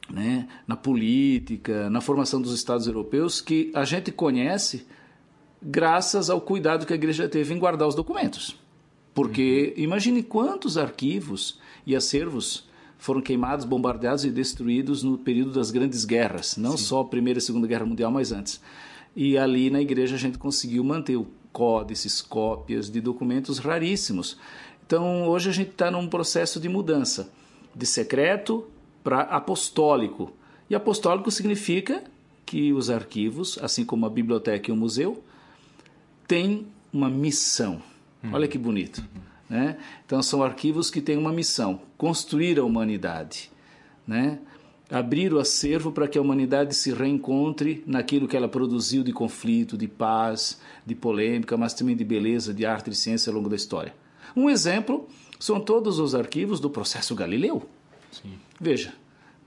né, 0.09 0.49
na 0.67 0.77
política, 0.77 1.89
na 1.91 2.01
formação 2.01 2.41
dos 2.41 2.55
Estados 2.55 2.87
europeus, 2.87 3.41
que 3.41 3.71
a 3.75 3.85
gente 3.85 4.11
conhece 4.11 4.87
graças 5.63 6.31
ao 6.31 6.41
cuidado 6.41 6.87
que 6.87 6.93
a 6.93 6.97
igreja 6.97 7.29
teve 7.29 7.55
em 7.55 7.59
guardar 7.59 7.87
os 7.87 7.95
documentos. 7.95 8.57
Porque 9.15 9.75
uhum. 9.77 9.85
imagine 9.85 10.23
quantos 10.23 10.79
arquivos 10.79 11.59
e 11.87 11.95
acervos 11.95 12.69
foram 12.97 13.21
queimados, 13.21 13.65
bombardeados 13.65 14.25
e 14.25 14.31
destruídos 14.31 15.03
no 15.03 15.19
período 15.19 15.53
das 15.53 15.71
grandes 15.71 16.05
guerras, 16.05 16.57
não 16.57 16.77
Sim. 16.77 16.85
só 16.85 17.01
a 17.01 17.05
Primeira 17.05 17.39
e 17.39 17.43
Segunda 17.43 17.67
Guerra 17.67 17.87
Mundial, 17.87 18.11
mas 18.11 18.33
antes. 18.33 18.61
E 19.15 19.37
ali 19.37 19.71
na 19.71 19.81
igreja 19.81 20.17
a 20.17 20.19
gente 20.19 20.39
conseguiu 20.39 20.85
manter 20.85 21.17
o 21.17 21.27
códices, 21.53 22.21
cópias 22.23 22.91
de 22.91 23.01
documentos 23.01 23.59
raríssimos. 23.59 24.39
Então 24.87 25.27
hoje 25.29 25.51
a 25.51 25.53
gente 25.53 25.71
está 25.71 25.91
num 25.91 26.09
processo 26.09 26.61
de 26.61 26.69
mudança 26.69 27.33
de 27.75 27.87
secreto 27.87 28.67
para 29.03 29.23
apostólico. 29.23 30.33
E 30.69 30.75
apostólico 30.75 31.31
significa 31.31 32.05
que 32.45 32.73
os 32.73 32.91
arquivos, 32.91 33.59
assim 33.63 33.85
como 33.85 34.07
a 34.07 34.11
biblioteca 34.11 34.71
e 34.71 34.73
o 34.73 34.77
museu, 34.77 35.23
têm 36.27 36.67
uma 36.93 37.09
missão. 37.09 37.83
Uhum. 38.23 38.35
Olha 38.35 38.49
que 38.49 38.59
bonito. 38.59 38.99
Uhum. 38.99 39.21
Né? 39.49 39.77
Então, 40.07 40.23
são 40.23 40.43
arquivos 40.43 40.91
que 40.91 41.01
têm 41.01 41.17
uma 41.17 41.33
missão: 41.33 41.81
construir 41.97 42.59
a 42.59 42.65
humanidade. 42.65 43.51
Né? 44.07 44.39
Abrir 44.91 45.33
o 45.33 45.39
acervo 45.39 45.93
para 45.93 46.09
que 46.09 46.19
a 46.19 46.21
humanidade 46.21 46.75
se 46.75 46.93
reencontre 46.93 47.83
naquilo 47.87 48.27
que 48.27 48.37
ela 48.37 48.49
produziu 48.49 49.05
de 49.05 49.13
conflito, 49.13 49.77
de 49.79 49.87
paz, 49.87 50.61
de 50.85 50.95
polêmica, 50.97 51.57
mas 51.57 51.75
também 51.75 51.97
de 51.97 52.05
beleza, 52.05 52.53
de 52.53 52.67
arte 52.67 52.91
e 52.91 52.95
ciência 52.95 53.31
ao 53.31 53.37
longo 53.37 53.49
da 53.49 53.55
história. 53.55 53.95
Um 54.35 54.51
exemplo 54.51 55.09
são 55.41 55.59
todos 55.59 55.99
os 55.99 56.15
arquivos 56.15 56.61
do 56.61 56.69
processo 56.69 57.15
Galileu. 57.15 57.67
Sim. 58.13 58.39
Veja, 58.61 58.93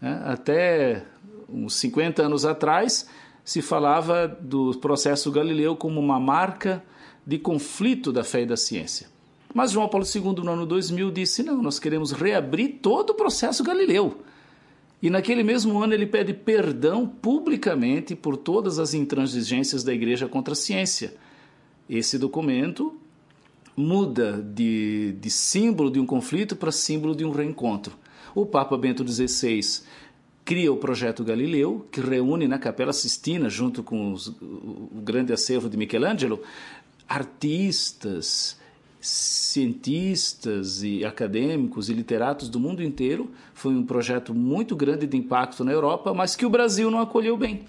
né, 0.01 0.21
até 0.25 1.05
uns 1.47 1.75
50 1.75 2.23
anos 2.23 2.45
atrás 2.45 3.07
se 3.45 3.61
falava 3.61 4.27
do 4.27 4.77
processo 4.79 5.31
Galileu 5.31 5.75
como 5.75 5.99
uma 5.99 6.19
marca 6.19 6.83
de 7.25 7.37
conflito 7.37 8.11
da 8.11 8.23
fé 8.23 8.41
e 8.41 8.45
da 8.45 8.57
ciência. 8.57 9.07
Mas 9.53 9.71
João 9.71 9.87
Paulo 9.87 10.05
II, 10.05 10.43
no 10.43 10.51
ano 10.51 10.65
2000, 10.65 11.11
disse: 11.11 11.43
não, 11.43 11.61
nós 11.61 11.77
queremos 11.77 12.11
reabrir 12.11 12.79
todo 12.81 13.11
o 13.11 13.13
processo 13.13 13.63
Galileu. 13.63 14.23
E 14.99 15.09
naquele 15.09 15.43
mesmo 15.43 15.83
ano 15.83 15.93
ele 15.93 16.07
pede 16.07 16.33
perdão 16.33 17.05
publicamente 17.05 18.15
por 18.15 18.35
todas 18.35 18.79
as 18.79 18.93
intransigências 18.95 19.83
da 19.83 19.93
igreja 19.93 20.27
contra 20.27 20.53
a 20.53 20.55
ciência. 20.55 21.13
Esse 21.87 22.17
documento 22.17 22.97
muda 23.75 24.41
de, 24.41 25.13
de 25.19 25.29
símbolo 25.29 25.89
de 25.89 25.99
um 25.99 26.05
conflito 26.05 26.55
para 26.55 26.71
símbolo 26.71 27.15
de 27.15 27.25
um 27.25 27.31
reencontro. 27.31 27.95
O 28.35 28.45
Papa 28.45 28.77
Bento 28.77 29.07
XVI 29.07 29.83
cria 30.43 30.71
o 30.71 30.77
projeto 30.77 31.23
Galileu, 31.23 31.87
que 31.91 32.01
reúne 32.01 32.47
na 32.47 32.59
Capela 32.59 32.93
Sistina, 32.93 33.49
junto 33.49 33.83
com 33.83 34.11
os, 34.11 34.27
o 34.27 34.89
grande 34.93 35.31
acervo 35.31 35.69
de 35.69 35.77
Michelangelo, 35.77 36.41
artistas, 37.07 38.57
cientistas 38.99 40.81
e 40.83 41.05
acadêmicos 41.05 41.89
e 41.89 41.93
literatos 41.93 42.49
do 42.49 42.59
mundo 42.59 42.81
inteiro. 42.81 43.29
Foi 43.53 43.73
um 43.73 43.85
projeto 43.85 44.33
muito 44.33 44.75
grande 44.75 45.05
de 45.05 45.17
impacto 45.17 45.63
na 45.63 45.71
Europa, 45.71 46.13
mas 46.13 46.35
que 46.35 46.45
o 46.45 46.49
Brasil 46.49 46.89
não 46.89 46.99
acolheu 46.99 47.37
bem. 47.37 47.65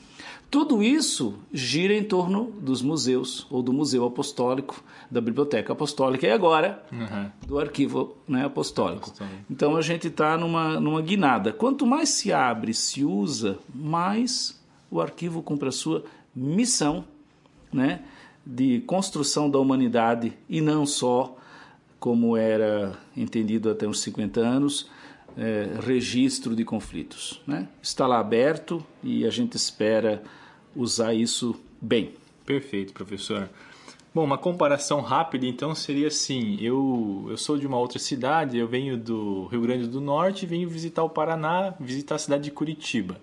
Tudo 0.55 0.85
isso 0.85 1.35
gira 1.53 1.93
em 1.93 2.05
torno 2.05 2.45
dos 2.61 2.81
museus, 2.81 3.45
ou 3.51 3.61
do 3.61 3.73
Museu 3.73 4.05
Apostólico, 4.05 4.85
da 5.11 5.21
Biblioteca 5.21 5.73
Apostólica 5.73 6.29
e 6.29 6.31
agora 6.31 6.81
uhum. 6.93 7.29
do 7.45 7.59
Arquivo 7.59 8.17
né, 8.29 8.45
apostólico. 8.45 9.09
apostólico. 9.09 9.37
Então 9.51 9.75
a 9.75 9.83
gente 9.83 10.07
está 10.07 10.39
numa, 10.39 10.79
numa 10.79 11.03
guinada. 11.03 11.53
Quanto 11.53 11.85
mais 11.85 12.11
se 12.11 12.33
abre, 12.33 12.73
se 12.73 13.05
usa, 13.05 13.59
mais 13.75 14.63
o 14.89 15.01
arquivo 15.01 15.43
cumpre 15.43 15.71
a 15.71 15.73
sua 15.73 16.05
missão 16.33 17.05
né, 17.73 18.03
de 18.47 18.79
construção 18.83 19.51
da 19.51 19.59
humanidade 19.59 20.35
e 20.49 20.61
não 20.61 20.87
só, 20.87 21.37
como 21.99 22.37
era 22.37 22.97
entendido 23.17 23.69
até 23.69 23.89
uns 23.89 23.99
50 24.03 24.39
anos, 24.39 24.89
é, 25.37 25.81
registro 25.85 26.55
de 26.55 26.65
conflitos. 26.65 27.43
Né? 27.45 27.67
Está 27.83 28.07
lá 28.07 28.21
aberto 28.21 28.87
e 29.03 29.27
a 29.27 29.31
gente 29.31 29.57
espera 29.57 30.23
usar 30.77 31.15
isso 31.15 31.55
bem. 31.81 32.15
Perfeito, 32.45 32.93
professor. 32.93 33.49
Bom, 34.15 34.23
uma 34.23 34.39
comparação 34.39 35.01
rápida 35.01 35.45
então 35.47 35.75
seria 35.75 36.07
assim: 36.07 36.57
eu, 36.61 37.27
eu 37.29 37.37
sou 37.37 37.59
de 37.59 37.67
uma 37.67 37.79
outra 37.79 37.99
cidade, 37.99 38.57
eu 38.57 38.69
venho 38.69 38.97
do 38.97 39.47
Rio 39.47 39.63
Grande 39.63 39.89
do 39.89 40.01
Norte, 40.01 40.47
venho 40.47 40.69
visitar 40.69 41.03
o 41.03 41.11
Paraná, 41.11 41.75
visitar 41.81 42.15
a 42.15 42.19
cidade 42.19 42.45
de 42.45 42.51
Curitiba. 42.53 43.21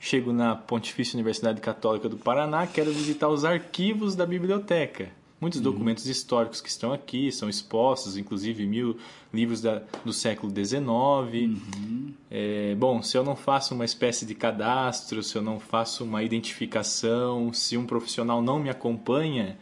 Chego 0.00 0.32
na 0.32 0.54
Pontifícia 0.54 1.16
Universidade 1.16 1.60
Católica 1.60 2.08
do 2.08 2.16
Paraná, 2.16 2.66
quero 2.66 2.92
visitar 2.92 3.28
os 3.28 3.44
arquivos 3.44 4.14
da 4.14 4.24
biblioteca. 4.24 5.10
Muitos 5.40 5.58
uhum. 5.58 5.64
documentos 5.64 6.06
históricos 6.06 6.60
que 6.60 6.68
estão 6.68 6.92
aqui 6.92 7.30
são 7.30 7.48
expostos, 7.48 8.16
inclusive 8.16 8.66
mil 8.66 8.96
livros 9.32 9.60
da, 9.60 9.82
do 10.04 10.12
século 10.12 10.50
XIX. 10.50 10.80
Uhum. 10.82 12.14
É, 12.30 12.74
bom, 12.74 13.02
se 13.02 13.18
eu 13.18 13.22
não 13.22 13.36
faço 13.36 13.74
uma 13.74 13.84
espécie 13.84 14.24
de 14.24 14.34
cadastro, 14.34 15.22
se 15.22 15.36
eu 15.36 15.42
não 15.42 15.60
faço 15.60 16.04
uma 16.04 16.22
identificação, 16.22 17.52
se 17.52 17.76
um 17.76 17.84
profissional 17.84 18.40
não 18.40 18.58
me 18.58 18.70
acompanha, 18.70 19.58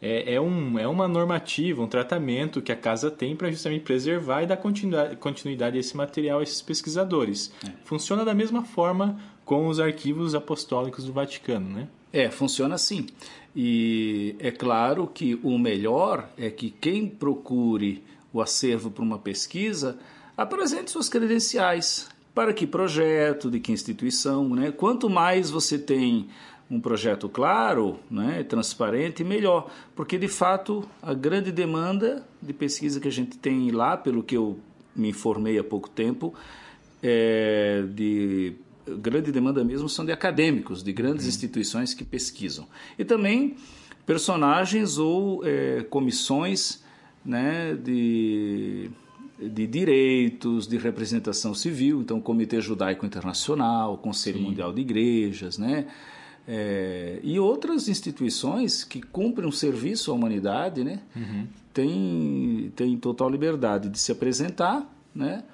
é, 0.00 0.34
é, 0.34 0.40
um, 0.40 0.78
é 0.78 0.88
uma 0.88 1.06
normativa, 1.06 1.80
um 1.80 1.86
tratamento 1.86 2.60
que 2.60 2.72
a 2.72 2.76
casa 2.76 3.08
tem 3.08 3.36
para 3.36 3.50
justamente 3.50 3.82
preservar 3.82 4.42
e 4.42 4.46
dar 4.46 4.56
continuidade, 4.56 5.16
continuidade 5.16 5.76
a 5.76 5.80
esse 5.80 5.96
material 5.96 6.40
a 6.40 6.42
esses 6.42 6.60
pesquisadores. 6.60 7.52
É. 7.64 7.70
Funciona 7.84 8.24
da 8.24 8.34
mesma 8.34 8.64
forma 8.64 9.20
com 9.44 9.68
os 9.68 9.78
arquivos 9.78 10.34
apostólicos 10.34 11.04
do 11.04 11.12
Vaticano, 11.12 11.68
né? 11.68 11.88
É, 12.12 12.30
funciona 12.30 12.74
assim. 12.74 13.06
E 13.54 14.34
é 14.38 14.50
claro 14.50 15.06
que 15.06 15.38
o 15.42 15.58
melhor 15.58 16.28
é 16.38 16.50
que 16.50 16.70
quem 16.70 17.06
procure 17.06 18.02
o 18.32 18.40
acervo 18.40 18.90
para 18.90 19.02
uma 19.02 19.18
pesquisa 19.18 19.98
apresente 20.36 20.90
suas 20.90 21.08
credenciais. 21.08 22.08
Para 22.34 22.54
que 22.54 22.66
projeto, 22.66 23.50
de 23.50 23.60
que 23.60 23.72
instituição, 23.72 24.48
né? 24.48 24.72
Quanto 24.72 25.10
mais 25.10 25.50
você 25.50 25.78
tem 25.78 26.28
um 26.70 26.80
projeto 26.80 27.28
claro, 27.28 27.98
né, 28.10 28.42
transparente, 28.42 29.22
melhor. 29.22 29.70
Porque, 29.94 30.16
de 30.16 30.28
fato, 30.28 30.88
a 31.02 31.12
grande 31.12 31.52
demanda 31.52 32.26
de 32.40 32.54
pesquisa 32.54 32.98
que 32.98 33.08
a 33.08 33.12
gente 33.12 33.36
tem 33.36 33.70
lá, 33.70 33.94
pelo 33.98 34.22
que 34.22 34.34
eu 34.34 34.58
me 34.96 35.10
informei 35.10 35.58
há 35.58 35.64
pouco 35.64 35.90
tempo, 35.90 36.32
é 37.02 37.84
de 37.94 38.54
grande 38.96 39.32
demanda 39.32 39.62
mesmo 39.64 39.88
são 39.88 40.04
de 40.04 40.12
acadêmicos, 40.12 40.82
de 40.82 40.92
grandes 40.92 41.24
uhum. 41.24 41.28
instituições 41.30 41.94
que 41.94 42.04
pesquisam. 42.04 42.66
E 42.98 43.04
também 43.04 43.56
personagens 44.06 44.98
ou 44.98 45.44
é, 45.44 45.82
comissões 45.88 46.82
né, 47.24 47.74
de, 47.74 48.90
de 49.38 49.66
direitos, 49.66 50.66
de 50.66 50.76
representação 50.76 51.54
civil, 51.54 52.00
então 52.00 52.20
Comitê 52.20 52.60
Judaico 52.60 53.06
Internacional, 53.06 53.96
Conselho 53.98 54.38
Sim. 54.38 54.44
Mundial 54.44 54.72
de 54.72 54.80
Igrejas, 54.80 55.58
né, 55.58 55.86
é, 56.46 57.20
e 57.22 57.38
outras 57.38 57.88
instituições 57.88 58.82
que 58.82 59.00
cumprem 59.00 59.48
um 59.48 59.52
serviço 59.52 60.10
à 60.10 60.14
humanidade, 60.14 60.82
né, 60.82 61.00
uhum. 61.14 61.46
têm, 61.72 62.72
têm 62.74 62.96
total 62.96 63.30
liberdade 63.30 63.88
de 63.88 63.98
se 63.98 64.10
apresentar, 64.10 64.84
né, 65.14 65.44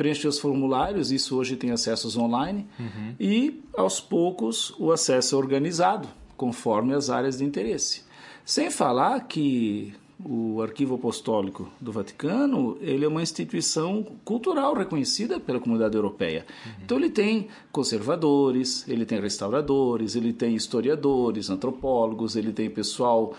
preencher 0.00 0.28
os 0.28 0.38
formulários, 0.38 1.12
isso 1.12 1.36
hoje 1.36 1.56
tem 1.56 1.72
acessos 1.72 2.16
online, 2.16 2.66
uhum. 2.78 3.14
e 3.20 3.62
aos 3.76 4.00
poucos 4.00 4.72
o 4.78 4.90
acesso 4.92 5.34
é 5.34 5.38
organizado, 5.38 6.08
conforme 6.38 6.94
as 6.94 7.10
áreas 7.10 7.36
de 7.36 7.44
interesse. 7.44 8.02
Sem 8.42 8.70
falar 8.70 9.20
que 9.28 9.92
o 10.24 10.62
Arquivo 10.62 10.94
Apostólico 10.94 11.70
do 11.78 11.92
Vaticano 11.92 12.78
ele 12.80 13.04
é 13.04 13.08
uma 13.08 13.22
instituição 13.22 14.02
cultural 14.24 14.72
reconhecida 14.74 15.38
pela 15.38 15.60
comunidade 15.60 15.94
europeia. 15.96 16.46
Uhum. 16.64 16.72
Então 16.82 16.96
ele 16.96 17.10
tem 17.10 17.48
conservadores, 17.70 18.88
ele 18.88 19.04
tem 19.04 19.20
restauradores, 19.20 20.16
ele 20.16 20.32
tem 20.32 20.54
historiadores, 20.54 21.50
antropólogos, 21.50 22.36
ele 22.36 22.54
tem 22.54 22.70
pessoal 22.70 23.34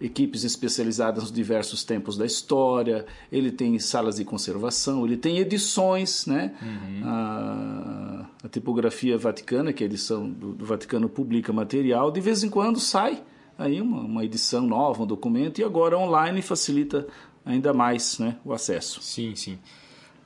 equipes 0.00 0.44
especializadas 0.44 1.24
nos 1.24 1.32
diversos 1.32 1.82
tempos 1.82 2.16
da 2.16 2.24
história, 2.24 3.04
ele 3.32 3.50
tem 3.50 3.78
salas 3.78 4.16
de 4.16 4.24
conservação, 4.24 5.04
ele 5.04 5.16
tem 5.16 5.38
edições, 5.38 6.26
né? 6.26 6.54
Uhum. 6.62 7.02
A, 7.04 8.26
a, 8.44 8.48
tipografia 8.48 9.18
vaticana, 9.18 9.72
que 9.72 9.82
é 9.82 9.86
a 9.86 9.88
edição 9.88 10.28
do, 10.28 10.52
do 10.52 10.64
Vaticano 10.64 11.08
publica 11.08 11.52
material, 11.52 12.10
de 12.10 12.20
vez 12.20 12.44
em 12.44 12.48
quando 12.48 12.78
sai 12.78 13.22
aí 13.58 13.80
uma, 13.80 14.00
uma 14.00 14.24
edição 14.24 14.66
nova, 14.66 15.02
um 15.02 15.06
documento, 15.06 15.60
e 15.60 15.64
agora 15.64 15.98
online 15.98 16.40
facilita 16.40 17.06
ainda 17.44 17.74
mais 17.74 18.18
né, 18.18 18.36
o 18.44 18.52
acesso. 18.52 19.02
Sim, 19.02 19.34
sim. 19.34 19.58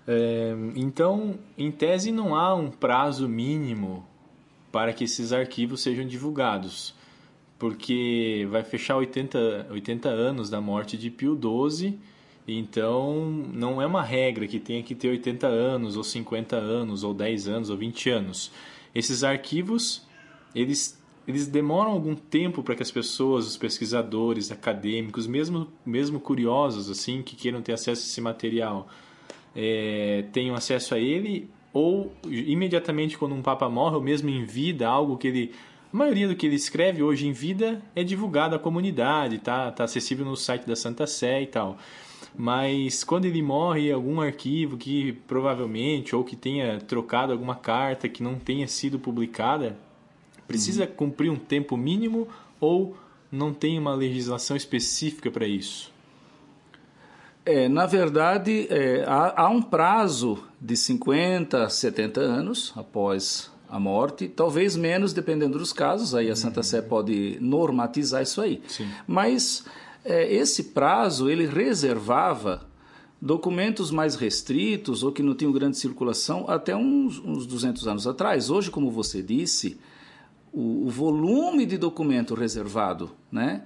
É, 0.06 0.54
então, 0.74 1.38
em 1.56 1.70
tese, 1.70 2.12
não 2.12 2.34
há 2.34 2.54
um 2.54 2.70
prazo 2.70 3.28
mínimo 3.28 4.04
para 4.70 4.92
que 4.92 5.04
esses 5.04 5.32
arquivos 5.32 5.80
sejam 5.80 6.06
divulgados, 6.06 6.94
porque 7.62 8.44
vai 8.50 8.64
fechar 8.64 8.96
80, 8.96 9.68
80 9.70 10.08
anos 10.08 10.50
da 10.50 10.60
morte 10.60 10.98
de 10.98 11.08
Pio 11.12 11.38
XII, 11.40 11.96
então 12.46 13.24
não 13.54 13.80
é 13.80 13.86
uma 13.86 14.02
regra 14.02 14.48
que 14.48 14.58
tenha 14.58 14.82
que 14.82 14.96
ter 14.96 15.10
80 15.10 15.46
anos, 15.46 15.96
ou 15.96 16.02
50 16.02 16.56
anos, 16.56 17.04
ou 17.04 17.14
10 17.14 17.46
anos, 17.46 17.70
ou 17.70 17.76
20 17.76 18.10
anos. 18.10 18.50
Esses 18.92 19.22
arquivos, 19.22 20.04
eles 20.52 21.00
eles 21.24 21.46
demoram 21.46 21.92
algum 21.92 22.16
tempo 22.16 22.64
para 22.64 22.74
que 22.74 22.82
as 22.82 22.90
pessoas, 22.90 23.46
os 23.46 23.56
pesquisadores, 23.56 24.50
acadêmicos, 24.50 25.28
mesmo, 25.28 25.68
mesmo 25.86 26.18
curiosos, 26.18 26.90
assim, 26.90 27.22
que 27.22 27.36
queiram 27.36 27.62
ter 27.62 27.74
acesso 27.74 28.02
a 28.02 28.06
esse 28.06 28.20
material, 28.20 28.88
é, 29.54 30.24
tenham 30.32 30.56
acesso 30.56 30.96
a 30.96 30.98
ele, 30.98 31.48
ou 31.72 32.12
imediatamente 32.26 33.16
quando 33.16 33.36
um 33.36 33.40
Papa 33.40 33.68
morre, 33.68 33.94
ou 33.94 34.02
mesmo 34.02 34.28
em 34.28 34.44
vida, 34.44 34.88
algo 34.88 35.16
que 35.16 35.28
ele. 35.28 35.52
A 35.92 35.96
maioria 35.96 36.28
do 36.28 36.34
que 36.34 36.46
ele 36.46 36.56
escreve 36.56 37.02
hoje 37.02 37.26
em 37.26 37.32
vida 37.32 37.82
é 37.94 38.02
divulgado 38.02 38.54
à 38.54 38.58
comunidade, 38.58 39.38
tá, 39.38 39.70
tá 39.70 39.84
acessível 39.84 40.24
no 40.24 40.36
site 40.36 40.66
da 40.66 40.74
Santa 40.74 41.06
Sé 41.06 41.42
e 41.42 41.46
tal. 41.46 41.76
Mas 42.34 43.04
quando 43.04 43.26
ele 43.26 43.42
morre, 43.42 43.92
algum 43.92 44.20
arquivo 44.20 44.78
que 44.78 45.12
provavelmente, 45.26 46.16
ou 46.16 46.24
que 46.24 46.34
tenha 46.34 46.80
trocado 46.80 47.32
alguma 47.32 47.54
carta 47.54 48.08
que 48.08 48.22
não 48.22 48.38
tenha 48.38 48.66
sido 48.66 48.98
publicada, 48.98 49.76
Precisa 50.46 50.84
uhum. 50.84 50.90
cumprir 50.90 51.30
um 51.30 51.36
tempo 51.36 51.76
mínimo 51.76 52.28
ou 52.60 52.96
não 53.30 53.52
tem 53.52 53.78
uma 53.78 53.94
legislação 53.94 54.56
específica 54.56 55.30
para 55.30 55.46
isso? 55.46 55.92
É, 57.44 57.68
na 57.68 57.86
verdade, 57.86 58.66
é, 58.70 59.04
há, 59.06 59.42
há, 59.42 59.48
um 59.48 59.62
prazo 59.62 60.44
de 60.60 60.76
50 60.76 61.64
a 61.64 61.68
70 61.68 62.20
anos 62.20 62.72
após 62.76 63.50
a 63.72 63.80
morte, 63.80 64.28
talvez 64.28 64.76
menos, 64.76 65.14
dependendo 65.14 65.58
dos 65.58 65.72
casos, 65.72 66.14
aí 66.14 66.30
a 66.30 66.36
Santa. 66.36 66.62
Sé 66.62 66.82
pode 66.82 67.38
normatizar 67.40 68.22
isso 68.22 68.42
aí. 68.42 68.62
Sim. 68.68 68.86
Mas 69.06 69.64
é, 70.04 70.30
esse 70.30 70.64
prazo 70.64 71.30
ele 71.30 71.46
reservava 71.46 72.68
documentos 73.18 73.90
mais 73.90 74.14
restritos 74.14 75.02
ou 75.02 75.10
que 75.10 75.22
não 75.22 75.34
tinham 75.34 75.50
grande 75.50 75.78
circulação 75.78 76.44
até 76.48 76.76
uns, 76.76 77.18
uns 77.20 77.46
200 77.46 77.88
anos 77.88 78.06
atrás. 78.06 78.50
Hoje, 78.50 78.70
como 78.70 78.90
você 78.90 79.22
disse, 79.22 79.80
o, 80.52 80.84
o 80.86 80.90
volume 80.90 81.64
de 81.64 81.78
documento 81.78 82.34
reservado, 82.34 83.10
né? 83.30 83.62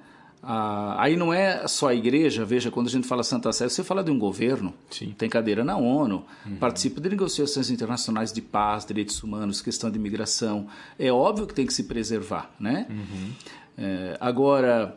Ah, 0.49 0.95
aí 1.03 1.17
não 1.17 1.35
é 1.35 1.67
só 1.67 1.89
a 1.89 1.95
igreja, 1.95 2.45
veja, 2.45 2.71
quando 2.71 2.87
a 2.87 2.91
gente 2.91 3.05
fala 3.05 3.25
Santa 3.25 3.53
Sé, 3.53 3.69
você 3.69 3.83
fala 3.83 4.05
de 4.05 4.13
um 4.13 4.19
governo, 4.19 4.73
Sim. 4.89 5.13
tem 5.19 5.29
cadeira 5.29 5.65
na 5.65 5.77
ONU, 5.77 6.25
uhum. 6.47 6.57
participa 6.59 7.01
de 7.01 7.09
negociações 7.09 7.69
internacionais 7.69 8.33
de 8.33 8.41
paz, 8.41 8.87
direitos 8.87 9.21
humanos, 9.25 9.61
questão 9.61 9.91
de 9.91 9.99
imigração. 9.99 10.69
É 10.97 11.11
óbvio 11.11 11.49
que 11.49 11.55
tem 11.55 11.67
que 11.67 11.75
se 11.75 11.83
preservar, 11.83 12.49
né? 12.61 12.87
Uhum. 12.89 13.33
É, 13.77 14.17
agora, 14.21 14.97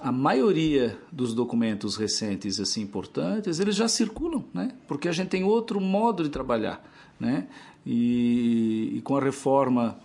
a 0.00 0.10
maioria 0.10 0.98
dos 1.12 1.34
documentos 1.34 1.96
recentes 1.96 2.58
assim 2.58 2.80
importantes, 2.80 3.60
eles 3.60 3.76
já 3.76 3.88
circulam, 3.88 4.46
né? 4.54 4.70
Porque 4.88 5.10
a 5.10 5.12
gente 5.12 5.28
tem 5.28 5.44
outro 5.44 5.78
modo 5.78 6.22
de 6.22 6.30
trabalhar, 6.30 6.82
né? 7.20 7.48
E, 7.84 8.94
e 8.96 9.00
com 9.02 9.14
a 9.14 9.20
reforma 9.20 9.98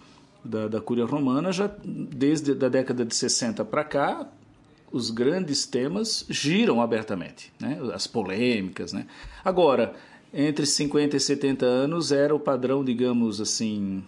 da, 0.44 0.68
da 0.68 0.82
Cúria 0.82 1.06
Romana, 1.06 1.50
já 1.54 1.72
desde 1.82 2.52
a 2.52 2.68
década 2.68 3.06
de 3.06 3.16
60 3.16 3.64
para 3.64 3.86
cá, 3.86 4.28
os 4.92 5.10
grandes 5.10 5.66
temas 5.66 6.26
giram 6.30 6.82
abertamente, 6.82 7.52
né? 7.60 7.80
as 7.94 8.08
polêmicas. 8.08 8.92
Né? 8.92 9.08
Agora, 9.44 9.94
entre 10.34 10.66
50 10.66 11.16
e 11.16 11.20
70 11.20 11.66
anos 11.66 12.12
era 12.12 12.36
o 12.36 12.40
padrão, 12.40 12.84
digamos 12.84 13.40
assim, 13.40 14.04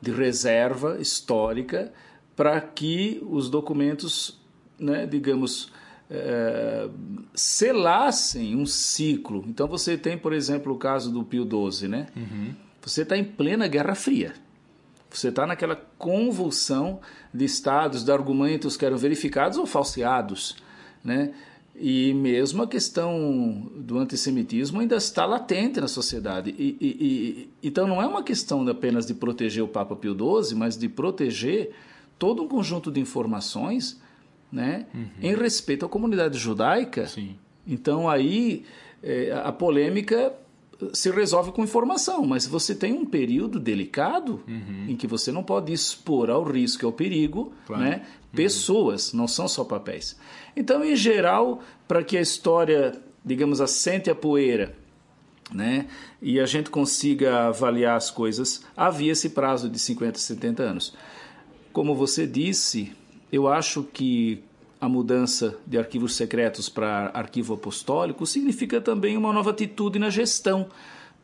de 0.00 0.10
reserva 0.10 0.98
histórica 1.00 1.92
para 2.34 2.60
que 2.60 3.22
os 3.28 3.48
documentos, 3.48 4.38
né, 4.78 5.06
digamos, 5.06 5.72
é, 6.10 6.88
selassem 7.34 8.54
um 8.54 8.66
ciclo. 8.66 9.44
Então 9.48 9.66
você 9.66 9.96
tem, 9.96 10.16
por 10.16 10.32
exemplo, 10.32 10.72
o 10.72 10.78
caso 10.78 11.10
do 11.10 11.24
Pio 11.24 11.44
XII, 11.44 11.88
né? 11.88 12.06
Uhum. 12.14 12.54
Você 12.82 13.02
está 13.02 13.16
em 13.16 13.24
plena 13.24 13.66
Guerra 13.66 13.94
Fria. 13.94 14.34
Você 15.10 15.28
está 15.28 15.46
naquela 15.46 15.76
convulsão 15.98 17.00
de 17.32 17.44
estados, 17.44 18.04
de 18.04 18.12
argumentos 18.12 18.76
que 18.76 18.84
eram 18.84 18.96
verificados 18.96 19.56
ou 19.58 19.66
falseados, 19.66 20.56
né? 21.02 21.32
E 21.78 22.14
mesmo 22.14 22.62
a 22.62 22.66
questão 22.66 23.70
do 23.76 23.98
antissemitismo 23.98 24.80
ainda 24.80 24.96
está 24.96 25.26
latente 25.26 25.78
na 25.78 25.88
sociedade. 25.88 26.54
E, 26.58 26.76
e, 26.80 26.86
e, 26.86 27.50
então 27.62 27.86
não 27.86 28.00
é 28.00 28.06
uma 28.06 28.22
questão 28.22 28.66
apenas 28.66 29.06
de 29.06 29.12
proteger 29.12 29.62
o 29.62 29.68
Papa 29.68 29.94
Pio 29.94 30.14
XII, 30.14 30.56
mas 30.56 30.76
de 30.76 30.88
proteger 30.88 31.72
todo 32.18 32.42
um 32.42 32.48
conjunto 32.48 32.90
de 32.90 32.98
informações 32.98 34.00
né, 34.50 34.86
uhum. 34.94 35.08
em 35.20 35.34
respeito 35.34 35.84
à 35.84 35.88
comunidade 35.88 36.38
judaica. 36.38 37.06
Sim. 37.06 37.36
Então 37.66 38.08
aí 38.08 38.64
é, 39.02 39.32
a 39.44 39.52
polêmica 39.52 40.32
se 40.92 41.10
resolve 41.10 41.52
com 41.52 41.64
informação, 41.64 42.26
mas 42.26 42.46
você 42.46 42.74
tem 42.74 42.92
um 42.92 43.04
período 43.04 43.58
delicado 43.58 44.42
uhum. 44.46 44.86
em 44.88 44.96
que 44.96 45.06
você 45.06 45.32
não 45.32 45.42
pode 45.42 45.72
expor 45.72 46.28
ao 46.28 46.42
risco 46.42 46.84
e 46.84 46.86
ao 46.86 46.92
perigo 46.92 47.52
claro. 47.66 47.82
né, 47.82 47.96
uhum. 47.96 48.36
pessoas, 48.36 49.12
não 49.12 49.26
são 49.26 49.48
só 49.48 49.64
papéis. 49.64 50.16
Então, 50.54 50.84
em 50.84 50.94
geral, 50.94 51.62
para 51.88 52.04
que 52.04 52.16
a 52.16 52.20
história, 52.20 53.00
digamos, 53.24 53.60
assente 53.60 54.10
a 54.10 54.14
poeira 54.14 54.74
né, 55.52 55.86
e 56.20 56.38
a 56.40 56.46
gente 56.46 56.68
consiga 56.70 57.48
avaliar 57.48 57.96
as 57.96 58.10
coisas, 58.10 58.62
havia 58.76 59.12
esse 59.12 59.30
prazo 59.30 59.68
de 59.70 59.78
50, 59.78 60.18
70 60.18 60.62
anos. 60.62 60.94
Como 61.72 61.94
você 61.94 62.26
disse, 62.26 62.92
eu 63.32 63.48
acho 63.48 63.82
que 63.82 64.42
a 64.80 64.88
mudança 64.88 65.56
de 65.66 65.78
arquivos 65.78 66.14
secretos 66.14 66.68
para 66.68 67.10
arquivo 67.14 67.54
apostólico 67.54 68.26
significa 68.26 68.80
também 68.80 69.16
uma 69.16 69.32
nova 69.32 69.50
atitude 69.50 69.98
na 69.98 70.10
gestão. 70.10 70.68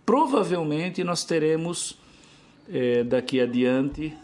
Provavelmente 0.07 1.05
nós 1.05 1.25
teremos 1.25 1.99
é, 2.69 3.05
daqui 3.05 3.41
adiante 3.41 4.17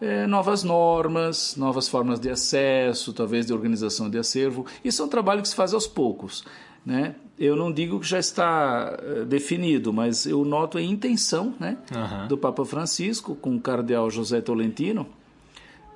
é, 0.00 0.26
novas 0.26 0.62
normas, 0.62 1.56
novas 1.56 1.88
formas 1.88 2.20
de 2.20 2.28
acesso, 2.28 3.12
talvez 3.12 3.46
de 3.46 3.52
organização 3.52 4.10
de 4.10 4.18
acervo. 4.18 4.66
Isso 4.84 5.00
é 5.00 5.04
um 5.04 5.08
trabalho 5.08 5.40
que 5.40 5.48
se 5.48 5.54
faz 5.54 5.72
aos 5.72 5.86
poucos. 5.86 6.44
Né? 6.84 7.14
Eu 7.38 7.56
não 7.56 7.72
digo 7.72 7.98
que 7.98 8.06
já 8.06 8.18
está 8.18 8.98
é, 9.00 9.24
definido, 9.24 9.92
mas 9.94 10.26
eu 10.26 10.44
noto 10.44 10.76
a 10.76 10.82
intenção 10.82 11.54
né, 11.58 11.78
uhum. 11.90 12.28
do 12.28 12.36
Papa 12.36 12.64
Francisco, 12.66 13.34
com 13.34 13.56
o 13.56 13.60
cardeal 13.60 14.10
José 14.10 14.42
Tolentino, 14.42 15.06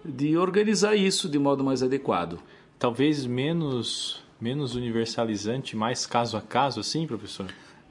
de 0.03 0.39
organizar 0.39 0.97
isso 0.97 1.29
de 1.29 1.39
modo 1.39 1.63
mais 1.63 1.83
adequado 1.83 2.41
talvez 2.79 3.27
menos 3.27 4.23
menos 4.41 4.75
universalizante, 4.75 5.77
mais 5.77 6.07
caso 6.07 6.37
a 6.37 6.41
caso, 6.41 6.81
assim, 6.81 7.07
professor? 7.07 7.47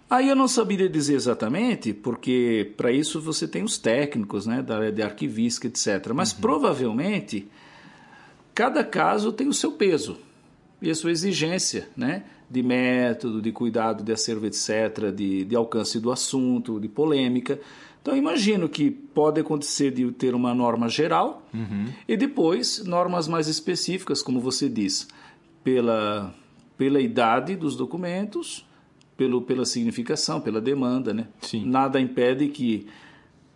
Aí 0.10 0.30
eu 0.30 0.36
não 0.36 0.48
saberia 0.48 0.88
dizer 0.88 1.16
exatamente, 1.16 1.94
porque 1.94 2.72
para 2.78 2.92
isso 2.92 3.20
você 3.20 3.46
tem 3.46 3.64
os 3.64 3.78
técnicos, 3.78 4.46
né, 4.46 4.62
da 4.62 4.78
área 4.78 4.92
de 4.92 5.02
arquivística, 5.02 5.68
etc. 5.68 6.14
Mas 6.14 6.32
uhum. 6.32 6.40
provavelmente 6.40 7.48
cada 8.56 8.84
caso 8.84 9.34
tem 9.34 9.48
o 9.48 9.54
seu 9.54 9.74
peso 9.74 10.18
e 10.82 10.90
a 10.90 10.96
sua 10.96 11.12
exigência, 11.12 11.90
né, 11.96 12.24
de 12.50 12.64
método, 12.64 13.42
de 13.42 13.52
cuidado 13.52 14.02
de 14.02 14.14
acervo, 14.14 14.46
etc., 14.46 15.12
de, 15.14 15.44
de 15.44 15.56
alcance 15.56 16.00
do 16.00 16.12
assunto, 16.12 16.80
de 16.80 16.88
polêmica. 16.88 17.60
Então, 18.08 18.16
imagino 18.16 18.70
que 18.70 18.90
pode 18.90 19.42
acontecer 19.42 19.92
de 19.92 20.10
ter 20.14 20.34
uma 20.34 20.56
norma 20.56 20.88
geral 20.88 21.46
uhum. 21.54 21.88
e 22.08 22.16
depois 22.16 22.86
normas 22.86 23.28
mais 23.28 23.50
específicas, 23.50 24.22
como 24.22 24.40
você 24.40 24.70
diz, 24.70 25.10
pela, 25.62 26.34
pela 26.78 27.02
idade 27.02 27.58
dos 27.58 27.76
documentos, 27.76 28.66
pelo, 29.18 29.42
pela 29.42 29.66
significação, 29.66 30.40
pela 30.40 30.62
demanda. 30.62 31.14
Né? 31.14 31.28
Sim. 31.42 31.66
Nada 31.66 32.00
impede 32.00 32.48
que, 32.48 32.88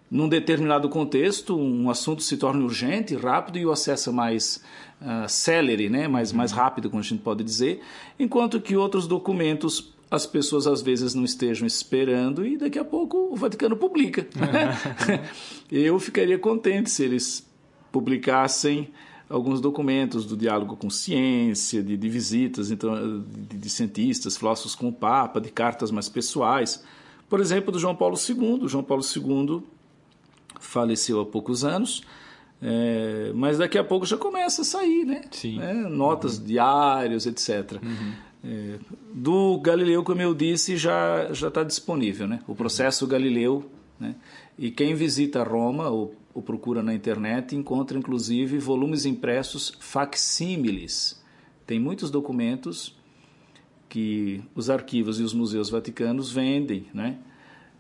num 0.09 0.27
determinado 0.27 0.89
contexto, 0.89 1.57
um 1.57 1.89
assunto 1.89 2.21
se 2.21 2.35
torne 2.35 2.61
urgente, 2.61 3.15
rápido 3.15 3.57
e 3.57 3.65
o 3.65 3.71
acesso 3.71 4.09
é 4.09 4.11
mais 4.11 4.61
uh, 5.01 5.29
celere, 5.29 5.89
né? 5.89 6.09
mais, 6.09 6.33
mais 6.33 6.51
rápido, 6.51 6.89
como 6.89 6.99
a 6.99 7.05
gente 7.05 7.21
pode 7.21 7.41
dizer, 7.41 7.79
enquanto 8.19 8.59
que 8.59 8.75
outros 8.75 9.07
documentos 9.07 9.93
as 10.11 10.25
pessoas 10.25 10.67
às 10.67 10.81
vezes 10.81 11.15
não 11.15 11.23
estejam 11.23 11.65
esperando 11.65 12.45
e 12.45 12.57
daqui 12.57 12.77
a 12.77 12.83
pouco 12.83 13.29
o 13.31 13.35
Vaticano 13.37 13.77
publica. 13.77 14.27
Eu 15.71 15.97
ficaria 15.99 16.37
contente 16.37 16.91
se 16.91 17.01
eles 17.01 17.49
publicassem 17.93 18.89
alguns 19.29 19.61
documentos 19.61 20.25
do 20.25 20.35
diálogo 20.35 20.75
com 20.75 20.89
ciência, 20.89 21.81
de, 21.81 21.95
de 21.95 22.09
visitas 22.09 22.71
então, 22.71 23.23
de, 23.23 23.57
de, 23.57 23.69
cientistas, 23.69 24.35
filósofos 24.35 24.75
com 24.75 24.89
o 24.89 24.93
Papa, 24.93 25.39
de 25.39 25.49
cartas 25.49 25.89
mais 25.91 26.09
pessoais. 26.09 26.83
Por 27.29 27.39
exemplo, 27.39 27.71
do 27.71 27.79
João 27.79 27.95
Paulo 27.95 28.17
II. 28.17 28.67
João 28.67 28.83
Paulo 28.83 29.01
II 29.01 29.63
faleceu 30.59 31.21
há 31.21 31.25
poucos 31.25 31.63
anos, 31.63 32.03
é, 32.61 33.31
mas 33.33 33.57
daqui 33.57 33.77
a 33.77 33.83
pouco 33.83 34.05
já 34.05 34.17
começa 34.17 34.63
a 34.63 34.65
sair, 34.65 35.05
né? 35.05 35.21
Sim. 35.31 35.61
É, 35.61 35.73
notas 35.73 36.37
uhum. 36.37 36.45
diários, 36.45 37.25
etc. 37.25 37.79
Uhum. 37.81 38.11
É, 38.43 38.79
do 39.13 39.59
Galileu, 39.59 40.03
como 40.03 40.21
eu 40.21 40.33
disse, 40.33 40.75
já 40.75 41.31
já 41.31 41.49
está 41.49 41.63
disponível, 41.63 42.27
né? 42.27 42.41
O 42.47 42.55
processo 42.55 43.05
Galileu, 43.05 43.69
né? 43.99 44.15
E 44.57 44.71
quem 44.71 44.95
visita 44.95 45.43
Roma 45.43 45.89
ou, 45.89 46.15
ou 46.33 46.41
procura 46.41 46.81
na 46.81 46.93
internet 46.93 47.55
encontra 47.55 47.97
inclusive 47.97 48.57
volumes 48.57 49.05
impressos 49.05 49.77
facsímiles. 49.79 51.21
Tem 51.67 51.79
muitos 51.79 52.09
documentos 52.09 52.95
que 53.87 54.41
os 54.55 54.69
arquivos 54.69 55.19
e 55.19 55.23
os 55.23 55.33
museus 55.33 55.69
vaticanos 55.69 56.31
vendem, 56.31 56.87
né? 56.93 57.17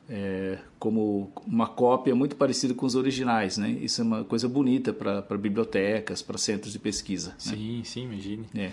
É, 0.09 0.59
como 0.77 1.31
uma 1.47 1.67
cópia 1.67 2.13
muito 2.13 2.35
parecida 2.35 2.73
com 2.73 2.85
os 2.85 2.95
originais, 2.95 3.57
né? 3.57 3.71
Isso 3.71 4.01
é 4.01 4.03
uma 4.03 4.23
coisa 4.25 4.47
bonita 4.47 4.91
para 4.91 5.37
bibliotecas, 5.37 6.21
para 6.21 6.37
centros 6.37 6.73
de 6.73 6.79
pesquisa. 6.79 7.33
Sim, 7.37 7.77
né? 7.77 7.83
sim, 7.85 8.03
imagine. 8.03 8.45
É. 8.53 8.71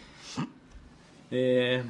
É, 1.30 1.84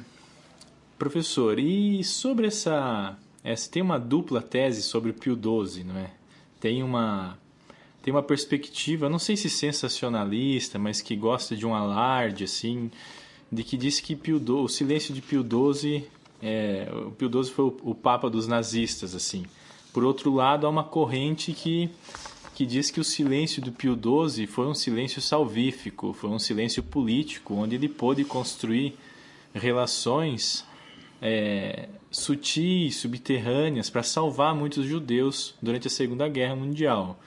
professor, 0.97 1.57
e 1.59 2.03
sobre 2.03 2.47
essa, 2.47 3.17
essa. 3.43 3.69
Tem 3.69 3.81
uma 3.81 3.97
dupla 3.97 4.41
tese 4.41 4.81
sobre 4.81 5.13
Pio 5.13 5.35
XII, 5.35 5.83
não 5.83 5.97
é? 5.97 6.11
Tem 6.59 6.83
uma, 6.83 7.37
tem 8.01 8.13
uma 8.13 8.23
perspectiva, 8.23 9.09
não 9.09 9.19
sei 9.19 9.37
se 9.37 9.49
sensacionalista, 9.49 10.77
mas 10.77 11.01
que 11.01 11.15
gosta 11.15 11.55
de 11.55 11.65
um 11.65 11.73
alarde, 11.73 12.43
assim, 12.43 12.91
de 13.51 13.63
que 13.63 13.77
diz 13.77 13.99
que 13.99 14.15
Pio 14.15 14.39
XII, 14.39 14.51
o 14.51 14.67
silêncio 14.67 15.13
de 15.13 15.21
Pio 15.21 15.43
XII. 15.43 16.05
É, 16.41 16.89
o 17.07 17.11
Pio 17.11 17.29
XII 17.29 17.53
foi 17.53 17.65
o, 17.65 17.77
o 17.83 17.95
papa 17.95 18.29
dos 18.29 18.47
nazistas, 18.47 19.15
assim. 19.15 19.45
Por 19.93 20.03
outro 20.03 20.33
lado, 20.33 20.67
há 20.67 20.69
uma 20.69 20.83
corrente 20.83 21.53
que 21.53 21.89
que 22.59 22.65
diz 22.65 22.91
que 22.91 22.99
o 22.99 23.05
silêncio 23.05 23.61
do 23.61 23.71
Pio 23.71 23.97
XII 23.97 24.45
foi 24.45 24.67
um 24.67 24.75
silêncio 24.75 25.21
salvífico, 25.21 26.11
foi 26.11 26.29
um 26.29 26.37
silêncio 26.37 26.83
político, 26.83 27.53
onde 27.53 27.75
ele 27.75 27.87
pôde 27.87 28.25
construir 28.25 28.97
relações 29.53 30.65
é, 31.21 31.89
sutis, 32.11 32.97
subterrâneas, 32.97 33.89
para 33.89 34.03
salvar 34.03 34.55
muitos 34.55 34.85
judeus 34.85 35.55
durante 35.61 35.87
a 35.87 35.89
Segunda 35.89 36.27
Guerra 36.27 36.55
Mundial. 36.55 37.19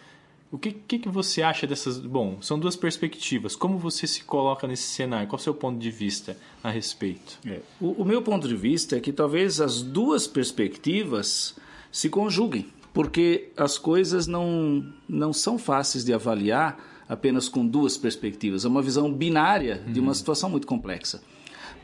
O 0.51 0.59
que, 0.59 0.71
que, 0.71 0.99
que, 0.99 1.09
você 1.09 1.41
acha 1.41 1.67
dessas. 1.67 1.99
Bom, 1.99 2.37
são 2.43 2.59
duas 2.59 2.77
perspectivas. 2.77 3.57
Como 3.57 3.79
você 3.79 4.07
se 4.07 4.23
coloca 4.23 4.67
nesse 4.67 4.83
cenário? 4.83 5.27
Qual 5.27 5.39
o 5.39 5.43
seu 5.43 5.55
ponto 5.55 5.79
de 5.79 5.91
vista 5.91 6.37
a 6.63 6.69
respeito? 6.69 7.39
É. 7.47 7.61
O, 7.81 8.03
o, 8.03 8.05
meu 8.05 8.21
ponto 8.21 8.47
de 8.47 8.55
vista 8.55 8.97
é 8.97 9.01
que 9.01 9.13
talvez 9.13 9.63
as 9.63 9.81
duas 9.81 10.27
perspectivas 10.27 11.57
se 11.91 12.11
conjuguem, 12.11 12.67
porque 12.93 13.49
as 13.57 13.79
coisas 13.79 14.27
não, 14.27 14.85
não 15.09 15.33
são 15.33 15.59
fáceis 15.59 16.05
de 16.05 16.13
avaliar 16.13 16.79
apenas 17.09 17.49
com 17.49 17.67
duas 17.67 17.97
perspectivas. 17.97 18.67
É 18.67 18.69
uma 18.69 18.83
visão 18.83 19.11
binária 19.11 19.83
de 19.89 20.01
uma 20.01 20.09
uhum. 20.09 20.15
situação 20.15 20.51
muito 20.51 20.67
complexa. 20.67 21.23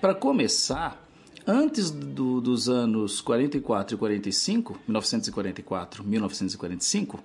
Para 0.00 0.14
começar, 0.14 1.02
antes 1.44 1.90
do, 1.90 2.40
dos 2.40 2.68
anos 2.68 3.20
44 3.20 3.96
e 3.96 3.98
45, 3.98 4.78
1944, 4.86 6.04
1945, 6.04 7.20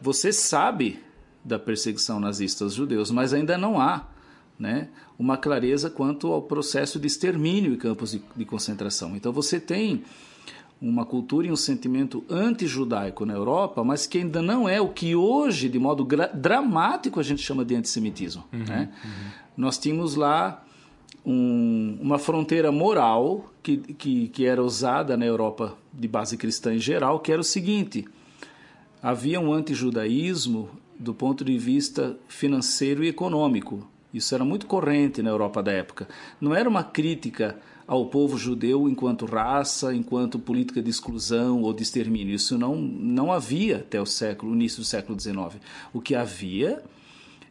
você 0.00 0.30
sabe 0.30 1.00
da 1.42 1.58
perseguição 1.58 2.20
nazista 2.20 2.64
aos 2.64 2.74
judeus, 2.74 3.10
mas 3.10 3.32
ainda 3.32 3.56
não 3.56 3.80
há 3.80 4.04
né, 4.58 4.88
uma 5.18 5.38
clareza 5.38 5.88
quanto 5.88 6.32
ao 6.32 6.42
processo 6.42 6.98
de 6.98 7.06
extermínio 7.06 7.72
em 7.72 7.76
campos 7.76 8.10
de, 8.10 8.22
de 8.36 8.44
concentração. 8.44 9.16
Então 9.16 9.32
você 9.32 9.58
tem 9.58 10.04
uma 10.80 11.06
cultura 11.06 11.46
e 11.46 11.52
um 11.52 11.56
sentimento 11.56 12.24
anti-judaico 12.28 13.24
na 13.24 13.32
Europa, 13.32 13.82
mas 13.82 14.06
que 14.06 14.18
ainda 14.18 14.42
não 14.42 14.68
é 14.68 14.78
o 14.80 14.90
que 14.90 15.16
hoje, 15.16 15.70
de 15.70 15.78
modo 15.78 16.06
dramático, 16.34 17.18
a 17.18 17.22
gente 17.22 17.40
chama 17.40 17.64
de 17.64 17.74
antissemitismo. 17.74 18.44
Uhum, 18.52 18.64
né? 18.64 18.92
Uhum. 19.02 19.30
Nós 19.56 19.78
tínhamos 19.78 20.14
lá 20.14 20.65
um, 21.26 21.98
uma 22.00 22.18
fronteira 22.18 22.70
moral 22.70 23.52
que, 23.60 23.78
que, 23.78 24.28
que 24.28 24.46
era 24.46 24.62
usada 24.62 25.16
na 25.16 25.26
Europa 25.26 25.76
de 25.92 26.06
base 26.06 26.36
cristã 26.36 26.72
em 26.72 26.78
geral, 26.78 27.18
que 27.18 27.32
era 27.32 27.40
o 27.40 27.44
seguinte: 27.44 28.06
havia 29.02 29.40
um 29.40 29.52
antijudaísmo 29.52 30.70
do 30.96 31.12
ponto 31.12 31.44
de 31.44 31.58
vista 31.58 32.16
financeiro 32.28 33.02
e 33.02 33.08
econômico. 33.08 33.86
Isso 34.14 34.34
era 34.34 34.44
muito 34.44 34.66
corrente 34.66 35.20
na 35.20 35.28
Europa 35.28 35.62
da 35.62 35.72
época. 35.72 36.08
Não 36.40 36.54
era 36.54 36.68
uma 36.68 36.84
crítica 36.84 37.58
ao 37.86 38.06
povo 38.06 38.38
judeu 38.38 38.88
enquanto 38.88 39.26
raça, 39.26 39.94
enquanto 39.94 40.38
política 40.38 40.80
de 40.80 40.88
exclusão 40.88 41.62
ou 41.62 41.74
de 41.74 41.82
extermínio. 41.82 42.34
Isso 42.34 42.56
não, 42.56 42.76
não 42.76 43.30
havia 43.30 43.78
até 43.78 44.00
o 44.00 44.06
século, 44.06 44.54
início 44.54 44.80
do 44.80 44.86
século 44.86 45.20
XIX. 45.20 45.60
O 45.92 46.00
que 46.00 46.14
havia 46.14 46.82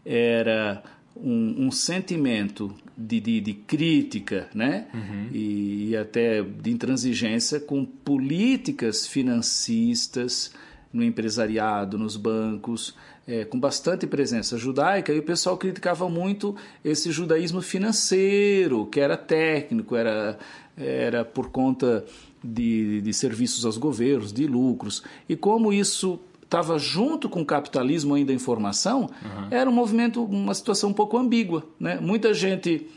era 0.03 0.83
um, 1.15 1.67
um 1.67 1.71
sentimento 1.71 2.73
de, 2.97 3.19
de, 3.19 3.41
de, 3.41 3.53
crítica 3.53 4.49
né? 4.53 4.87
Uhum. 4.93 5.29
E, 5.31 5.89
e, 5.89 5.97
até 5.97 6.41
de 6.41 6.71
intransigência 6.71 7.59
com 7.59 7.85
políticas 7.85 9.07
financistas 9.07 10.51
no 10.91 11.03
empresariado, 11.03 11.97
nos 11.97 12.15
bancos, 12.15 12.95
é, 13.27 13.43
com 13.43 13.59
bastante 13.59 14.05
presença 14.05 14.57
judaica, 14.57 15.11
e 15.11 15.19
o 15.19 15.23
pessoal 15.23 15.57
criticava 15.57 16.07
muito 16.07 16.55
esse 16.83 17.11
judaísmo 17.11 17.61
financeiro, 17.61 18.85
que 18.85 18.99
era 18.99 19.17
técnico, 19.17 19.95
era, 19.95 20.37
era 20.77 21.25
por 21.25 21.49
conta 21.49 22.05
de, 22.43 23.01
de 23.01 23.13
serviços 23.13 23.65
aos 23.65 23.77
governos, 23.77 24.31
de 24.31 24.47
lucros, 24.47 25.03
e 25.27 25.35
como 25.35 25.73
isso 25.73 26.19
estava 26.55 26.79
junto 26.79 27.27
com 27.27 27.41
o 27.41 27.45
capitalismo 27.45 28.15
ainda 28.15 28.31
em 28.31 28.39
formação, 28.39 29.01
uhum. 29.01 29.47
era 29.51 29.69
um 29.69 29.73
movimento, 29.73 30.23
uma 30.23 30.53
situação 30.53 30.91
um 30.91 30.93
pouco 30.93 31.17
ambígua. 31.17 31.65
Né? 31.77 31.99
Muita 31.99 32.33
gente 32.33 32.87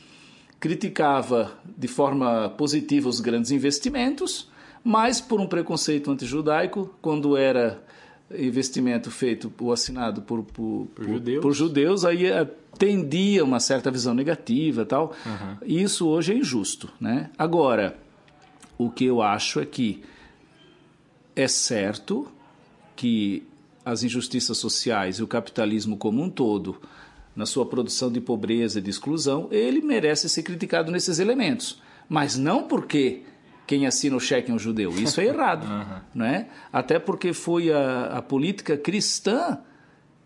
criticava 0.60 1.52
de 1.76 1.88
forma 1.88 2.50
positiva 2.50 3.08
os 3.08 3.20
grandes 3.20 3.50
investimentos, 3.50 4.48
mas 4.84 5.20
por 5.20 5.40
um 5.40 5.46
preconceito 5.46 6.08
antijudaico, 6.10 6.94
quando 7.02 7.36
era 7.36 7.82
investimento 8.32 9.10
feito 9.10 9.52
ou 9.60 9.72
assinado 9.72 10.22
por, 10.22 10.44
por, 10.44 10.86
por, 10.94 11.04
judeus. 11.04 11.42
por 11.42 11.52
judeus, 11.52 12.04
aí 12.04 12.26
eh, 12.26 12.46
tendia 12.78 13.42
uma 13.42 13.58
certa 13.58 13.90
visão 13.90 14.14
negativa 14.14 14.84
tal. 14.84 15.14
Uhum. 15.26 15.56
Isso 15.66 16.06
hoje 16.06 16.32
é 16.32 16.36
injusto. 16.36 16.88
Né? 17.00 17.30
Agora, 17.36 17.96
o 18.76 18.88
que 18.90 19.04
eu 19.04 19.20
acho 19.20 19.58
é 19.58 19.66
que 19.66 20.02
é 21.34 21.48
certo 21.48 22.28
que 22.94 23.47
as 23.90 24.02
injustiças 24.02 24.58
sociais 24.58 25.16
e 25.16 25.22
o 25.22 25.26
capitalismo 25.26 25.96
como 25.96 26.22
um 26.22 26.28
todo, 26.28 26.80
na 27.34 27.46
sua 27.46 27.64
produção 27.64 28.12
de 28.12 28.20
pobreza 28.20 28.78
e 28.78 28.82
de 28.82 28.90
exclusão, 28.90 29.48
ele 29.50 29.80
merece 29.80 30.28
ser 30.28 30.42
criticado 30.42 30.92
nesses 30.92 31.18
elementos. 31.18 31.80
Mas 32.06 32.36
não 32.36 32.64
porque 32.64 33.22
quem 33.66 33.86
assina 33.86 34.16
o 34.16 34.20
cheque 34.20 34.50
é 34.50 34.54
um 34.54 34.58
judeu. 34.58 34.90
Isso 34.90 35.20
é 35.20 35.26
errado. 35.28 35.64
uhum. 35.64 36.00
né? 36.14 36.48
Até 36.70 36.98
porque 36.98 37.32
foi 37.32 37.72
a, 37.72 38.18
a 38.18 38.22
política 38.22 38.76
cristã 38.76 39.58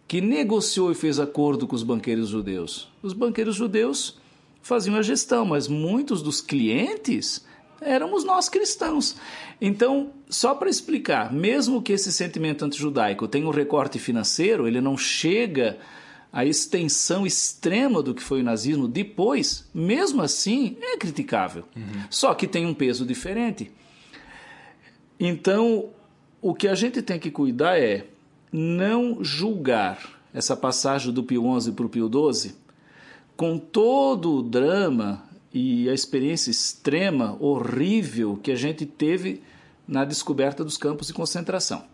que 0.09 0.20
negociou 0.20 0.90
e 0.90 0.94
fez 0.94 1.20
acordo 1.20 1.66
com 1.66 1.77
os 1.77 1.85
banqueiros 1.85 2.31
judeus. 2.31 2.90
Os 3.01 3.12
banqueiros 3.12 3.55
judeus 3.55 4.18
faziam 4.61 4.96
a 4.96 5.03
gestão, 5.03 5.44
mas 5.44 5.68
muitos 5.68 6.20
dos 6.20 6.40
clientes 6.40 7.44
éramos 7.85 8.25
nós 8.25 8.49
cristãos. 8.49 9.16
Então, 9.61 10.12
só 10.29 10.55
para 10.55 10.68
explicar, 10.68 11.33
mesmo 11.33 11.83
que 11.83 11.92
esse 11.92 12.12
sentimento 12.12 12.64
antijudaico 12.64 13.29
tenha 13.29 13.47
um 13.47 13.51
recorte 13.51 13.99
financeiro, 13.99 14.66
ele 14.66 14.81
não 14.81 14.97
chega 14.97 15.79
à 16.33 16.45
extensão 16.45 17.27
extrema 17.27 18.03
do 18.03 18.14
que 18.14 18.23
foi 18.23 18.40
o 18.40 18.45
nazismo 18.45 18.88
depois, 18.88 19.68
mesmo 19.75 20.23
assim 20.23 20.77
é 20.81 20.97
criticável. 20.97 21.64
Uhum. 21.77 22.05
Só 22.09 22.35
que 22.35 22.47
tem 22.47 22.66
um 22.66 22.75
peso 22.75 23.05
diferente. 23.05 23.71
Então, 25.21 25.90
o 26.40 26.55
que 26.55 26.66
a 26.66 26.75
gente 26.75 27.03
tem 27.03 27.18
que 27.18 27.31
cuidar 27.31 27.79
é 27.79 28.07
não 28.51 29.23
julgar 29.23 30.21
essa 30.35 30.57
passagem 30.57 31.12
do 31.12 31.23
Pio 31.23 31.61
XI 31.61 31.73
para 31.73 31.87
o 31.87 31.88
Pio 31.88 32.11
XII 32.33 32.55
com 33.37 33.59
todo 33.59 34.37
o 34.37 34.42
drama 34.42 35.23
e 35.53 35.88
a 35.88 35.95
experiência 35.95 36.51
extrema, 36.51 37.37
horrível 37.41 38.38
que 38.43 38.51
a 38.51 38.57
gente 38.57 38.87
teve 38.87 39.43
na 39.87 40.05
descoberta 40.05 40.65
dos 40.65 40.77
campos 40.77 41.09
de 41.09 41.12
concentração. 41.12 41.85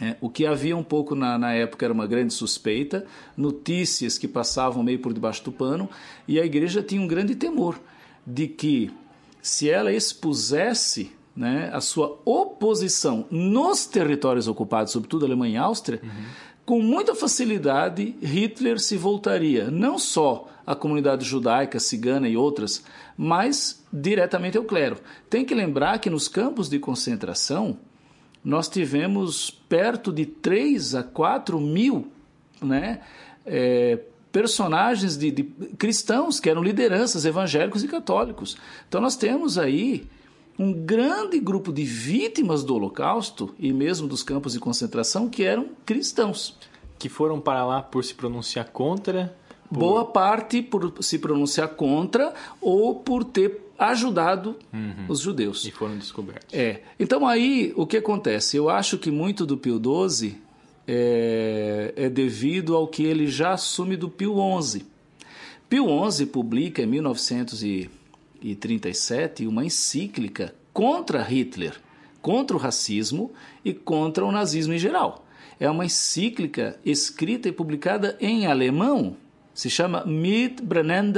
É, 0.00 0.16
o 0.20 0.30
que 0.30 0.46
havia 0.46 0.76
um 0.76 0.82
pouco 0.82 1.14
na, 1.14 1.36
na, 1.36 1.52
época 1.52 1.84
era 1.84 1.92
uma 1.92 2.06
grande 2.06 2.32
suspeita, 2.32 3.04
notícias 3.36 4.16
que 4.16 4.28
passavam 4.28 4.82
meio 4.82 5.00
por 5.00 5.12
debaixo 5.12 5.44
do 5.44 5.50
pano, 5.50 5.90
e 6.26 6.38
a 6.38 6.44
igreja 6.44 6.82
tinha 6.82 7.02
um 7.02 7.06
grande 7.06 7.34
temor 7.34 7.78
de 8.24 8.46
que, 8.46 8.92
se 9.42 9.68
ela 9.68 9.92
expusesse 9.92 11.10
né, 11.34 11.70
a 11.72 11.80
sua 11.80 12.20
oposição 12.24 13.26
nos 13.30 13.86
territórios 13.86 14.46
ocupados, 14.46 14.92
sobretudo 14.92 15.24
Alemanha 15.24 15.54
e 15.54 15.56
Áustria, 15.56 16.00
uhum. 16.02 16.24
com 16.64 16.80
muita 16.80 17.14
facilidade 17.14 18.14
Hitler 18.22 18.78
se 18.78 18.96
voltaria 18.96 19.70
não 19.70 19.98
só 19.98 20.48
à 20.68 20.76
comunidade 20.76 21.24
judaica, 21.24 21.80
cigana 21.80 22.28
e 22.28 22.36
outras, 22.36 22.84
mas 23.16 23.82
diretamente 23.90 24.58
ao 24.58 24.64
clero. 24.64 24.98
Tem 25.30 25.42
que 25.42 25.54
lembrar 25.54 25.98
que 25.98 26.10
nos 26.10 26.28
campos 26.28 26.68
de 26.68 26.78
concentração, 26.78 27.78
nós 28.44 28.68
tivemos 28.68 29.50
perto 29.50 30.12
de 30.12 30.26
3 30.26 30.94
a 30.94 31.02
4 31.02 31.58
mil 31.58 32.12
né, 32.60 33.00
é, 33.46 33.98
personagens 34.30 35.16
de, 35.16 35.30
de, 35.30 35.42
cristãos 35.78 36.38
que 36.38 36.50
eram 36.50 36.62
lideranças 36.62 37.24
evangélicos 37.24 37.82
e 37.82 37.88
católicos. 37.88 38.58
Então 38.86 39.00
nós 39.00 39.16
temos 39.16 39.56
aí 39.56 40.06
um 40.58 40.70
grande 40.70 41.40
grupo 41.40 41.72
de 41.72 41.82
vítimas 41.82 42.62
do 42.62 42.74
Holocausto 42.74 43.54
e 43.58 43.72
mesmo 43.72 44.06
dos 44.06 44.22
campos 44.22 44.52
de 44.52 44.60
concentração 44.60 45.30
que 45.30 45.44
eram 45.44 45.70
cristãos. 45.86 46.58
Que 46.98 47.08
foram 47.08 47.40
para 47.40 47.64
lá 47.64 47.80
por 47.80 48.04
se 48.04 48.14
pronunciar 48.14 48.68
contra? 48.68 49.34
Por... 49.68 49.78
Boa 49.78 50.04
parte 50.04 50.62
por 50.62 51.02
se 51.02 51.18
pronunciar 51.18 51.68
contra 51.68 52.32
ou 52.60 52.94
por 52.94 53.24
ter 53.24 53.68
ajudado 53.78 54.56
uhum. 54.72 55.04
os 55.08 55.20
judeus. 55.20 55.64
E 55.64 55.70
foram 55.70 55.96
descobertos. 55.96 56.52
É. 56.52 56.80
Então 56.98 57.24
aí 57.26 57.72
o 57.76 57.86
que 57.86 57.98
acontece? 57.98 58.56
Eu 58.56 58.68
acho 58.68 58.98
que 58.98 59.08
muito 59.10 59.46
do 59.46 59.56
Pio 59.56 59.80
XII 59.80 60.36
é, 60.86 61.94
é 61.96 62.08
devido 62.08 62.74
ao 62.74 62.88
que 62.88 63.04
ele 63.04 63.28
já 63.28 63.52
assume 63.52 63.96
do 63.96 64.08
Pio 64.08 64.34
XI. 64.60 64.84
Pio 65.68 65.86
XI 66.10 66.26
publica 66.26 66.82
em 66.82 66.86
1937 66.86 69.46
uma 69.46 69.64
encíclica 69.64 70.52
contra 70.72 71.22
Hitler, 71.22 71.80
contra 72.22 72.56
o 72.56 72.60
racismo 72.60 73.30
e 73.64 73.72
contra 73.74 74.24
o 74.24 74.32
nazismo 74.32 74.72
em 74.72 74.78
geral. 74.78 75.24
É 75.60 75.68
uma 75.68 75.84
encíclica 75.84 76.78
escrita 76.84 77.48
e 77.48 77.52
publicada 77.52 78.16
em 78.20 78.46
alemão, 78.46 79.16
se 79.58 79.68
chama 79.68 80.04
Mit 80.06 80.62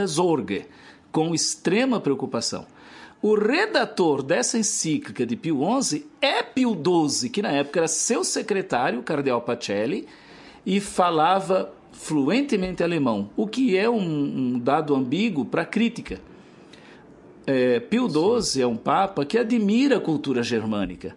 Sorge 0.08 0.64
com 1.12 1.34
extrema 1.34 2.00
preocupação. 2.00 2.64
O 3.20 3.34
redator 3.34 4.22
dessa 4.22 4.56
encíclica 4.56 5.26
de 5.26 5.36
Pio 5.36 5.60
XI 5.82 6.06
é 6.22 6.42
Pio 6.42 6.72
XII, 6.72 7.28
que 7.28 7.42
na 7.42 7.50
época 7.52 7.80
era 7.80 7.86
seu 7.86 8.24
secretário, 8.24 9.00
o 9.00 9.02
cardeal 9.02 9.42
Pacelli, 9.42 10.06
e 10.64 10.80
falava 10.80 11.70
fluentemente 11.92 12.82
alemão, 12.82 13.28
o 13.36 13.46
que 13.46 13.76
é 13.76 13.90
um, 13.90 14.54
um 14.54 14.58
dado 14.58 14.94
ambíguo 14.94 15.44
para 15.44 15.60
a 15.60 15.66
crítica. 15.66 16.18
É, 17.46 17.78
Pio 17.78 18.08
XII 18.08 18.62
é 18.62 18.66
um 18.66 18.76
papa 18.76 19.22
que 19.22 19.36
admira 19.36 19.98
a 19.98 20.00
cultura 20.00 20.42
germânica, 20.42 21.14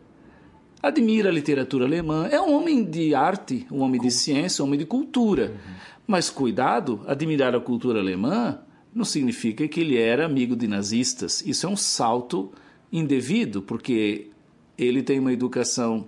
admira 0.81 1.29
a 1.29 1.31
literatura 1.31 1.85
alemã, 1.85 2.27
é 2.29 2.41
um 2.41 2.53
homem 2.53 2.83
de 2.83 3.15
arte, 3.15 3.65
um 3.71 3.79
homem 3.79 4.01
de 4.01 4.11
ciência, 4.11 4.61
um 4.61 4.67
homem 4.67 4.79
de 4.79 4.85
cultura. 4.85 5.53
Uhum. 5.53 5.92
Mas 6.05 6.29
cuidado, 6.29 7.01
admirar 7.07 7.55
a 7.55 7.59
cultura 7.59 7.99
alemã 7.99 8.59
não 8.93 9.05
significa 9.05 9.67
que 9.67 9.79
ele 9.79 9.97
era 9.97 10.25
amigo 10.25 10.55
de 10.55 10.67
nazistas. 10.67 11.41
Isso 11.45 11.65
é 11.65 11.69
um 11.69 11.77
salto 11.77 12.51
indevido, 12.91 13.61
porque 13.61 14.29
ele 14.77 15.01
tem 15.01 15.19
uma 15.19 15.33
educação 15.33 16.05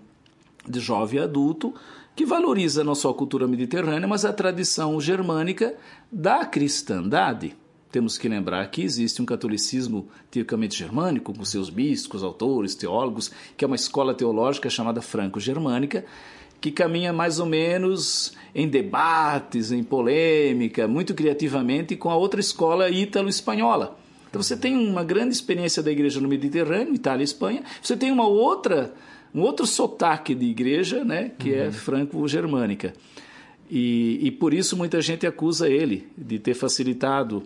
de 0.67 0.79
jovem 0.79 1.19
adulto 1.19 1.73
que 2.15 2.25
valoriza 2.25 2.83
não 2.83 2.95
só 2.95 3.09
a 3.09 3.13
cultura 3.13 3.47
mediterrânea, 3.47 4.07
mas 4.07 4.23
a 4.23 4.31
tradição 4.31 4.99
germânica 5.01 5.75
da 6.11 6.45
cristandade. 6.45 7.55
Temos 7.91 8.17
que 8.17 8.27
lembrar 8.27 8.69
que 8.71 8.81
existe 8.81 9.21
um 9.21 9.25
catolicismo 9.25 10.07
tipicamente 10.29 10.77
germânico, 10.77 11.33
com 11.33 11.45
seus 11.45 11.69
místicos, 11.69 12.23
autores, 12.23 12.75
teólogos, 12.75 13.31
que 13.55 13.63
é 13.63 13.67
uma 13.67 13.75
escola 13.75 14.13
teológica 14.13 14.69
chamada 14.69 15.01
franco-germânica, 15.01 16.05
que 16.59 16.71
caminha 16.71 17.13
mais 17.13 17.39
ou 17.39 17.45
menos 17.45 18.33
em 18.53 18.67
debates, 18.67 19.71
em 19.71 19.83
polêmica, 19.83 20.87
muito 20.87 21.13
criativamente 21.13 21.95
com 21.95 22.09
a 22.09 22.15
outra 22.15 22.39
escola 22.39 22.89
ítalo-espanhola. 22.89 23.97
Então 24.29 24.41
você 24.41 24.57
tem 24.57 24.75
uma 24.75 25.03
grande 25.03 25.33
experiência 25.33 25.83
da 25.83 25.91
igreja 25.91 26.19
no 26.19 26.27
Mediterrâneo, 26.27 26.93
Itália 26.93 27.21
e 27.21 27.25
Espanha. 27.25 27.63
Você 27.81 27.95
tem 27.95 28.11
uma 28.11 28.27
outra, 28.27 28.93
um 29.33 29.41
outro 29.41 29.65
sotaque 29.65 30.33
de 30.33 30.45
igreja, 30.45 31.03
né, 31.03 31.31
que 31.37 31.53
é 31.53 31.63
uhum. 31.63 31.67
é 31.67 31.71
franco-germânica. 31.71 32.93
E, 33.69 34.19
e 34.21 34.31
por 34.31 34.53
isso 34.53 34.77
muita 34.77 35.01
gente 35.01 35.25
acusa 35.25 35.69
ele 35.69 36.07
de 36.17 36.37
ter 36.37 36.53
facilitado 36.53 37.43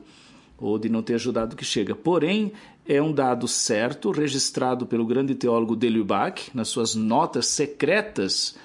ou 0.57 0.77
de 0.77 0.89
não 0.89 1.01
ter 1.01 1.15
ajudado 1.15 1.53
o 1.53 1.55
que 1.55 1.63
chega. 1.63 1.95
Porém, 1.95 2.51
é 2.87 3.01
um 3.01 3.13
dado 3.13 3.47
certo, 3.47 4.11
registrado 4.11 4.85
pelo 4.85 5.05
grande 5.05 5.35
teólogo 5.35 5.75
Delubach 5.75 6.49
nas 6.53 6.67
suas 6.69 6.95
notas 6.95 7.45
secretas 7.47 8.55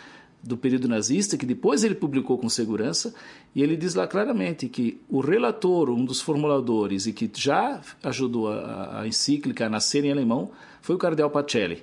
do 0.44 0.57
período 0.57 0.87
nazista, 0.87 1.38
que 1.38 1.46
depois 1.46 1.83
ele 1.85 1.94
publicou 1.94 2.37
com 2.37 2.48
segurança, 2.48 3.14
e 3.54 3.62
ele 3.62 3.76
diz 3.76 3.94
lá 3.94 4.07
claramente 4.07 4.68
que 4.68 5.00
o 5.09 5.20
relator, 5.20 5.88
um 5.88 6.04
dos 6.04 6.20
formuladores, 6.20 7.07
e 7.07 7.12
que 7.12 7.30
já 7.35 7.80
ajudou 8.02 8.52
a, 8.52 9.00
a 9.00 9.09
encíclica 9.09 9.66
a 9.66 9.70
nascer 9.70 10.04
em 10.04 10.12
alemão, 10.12 10.50
foi 10.83 10.94
o 10.94 10.98
cardeal 10.98 11.30
Pacelli. 11.30 11.83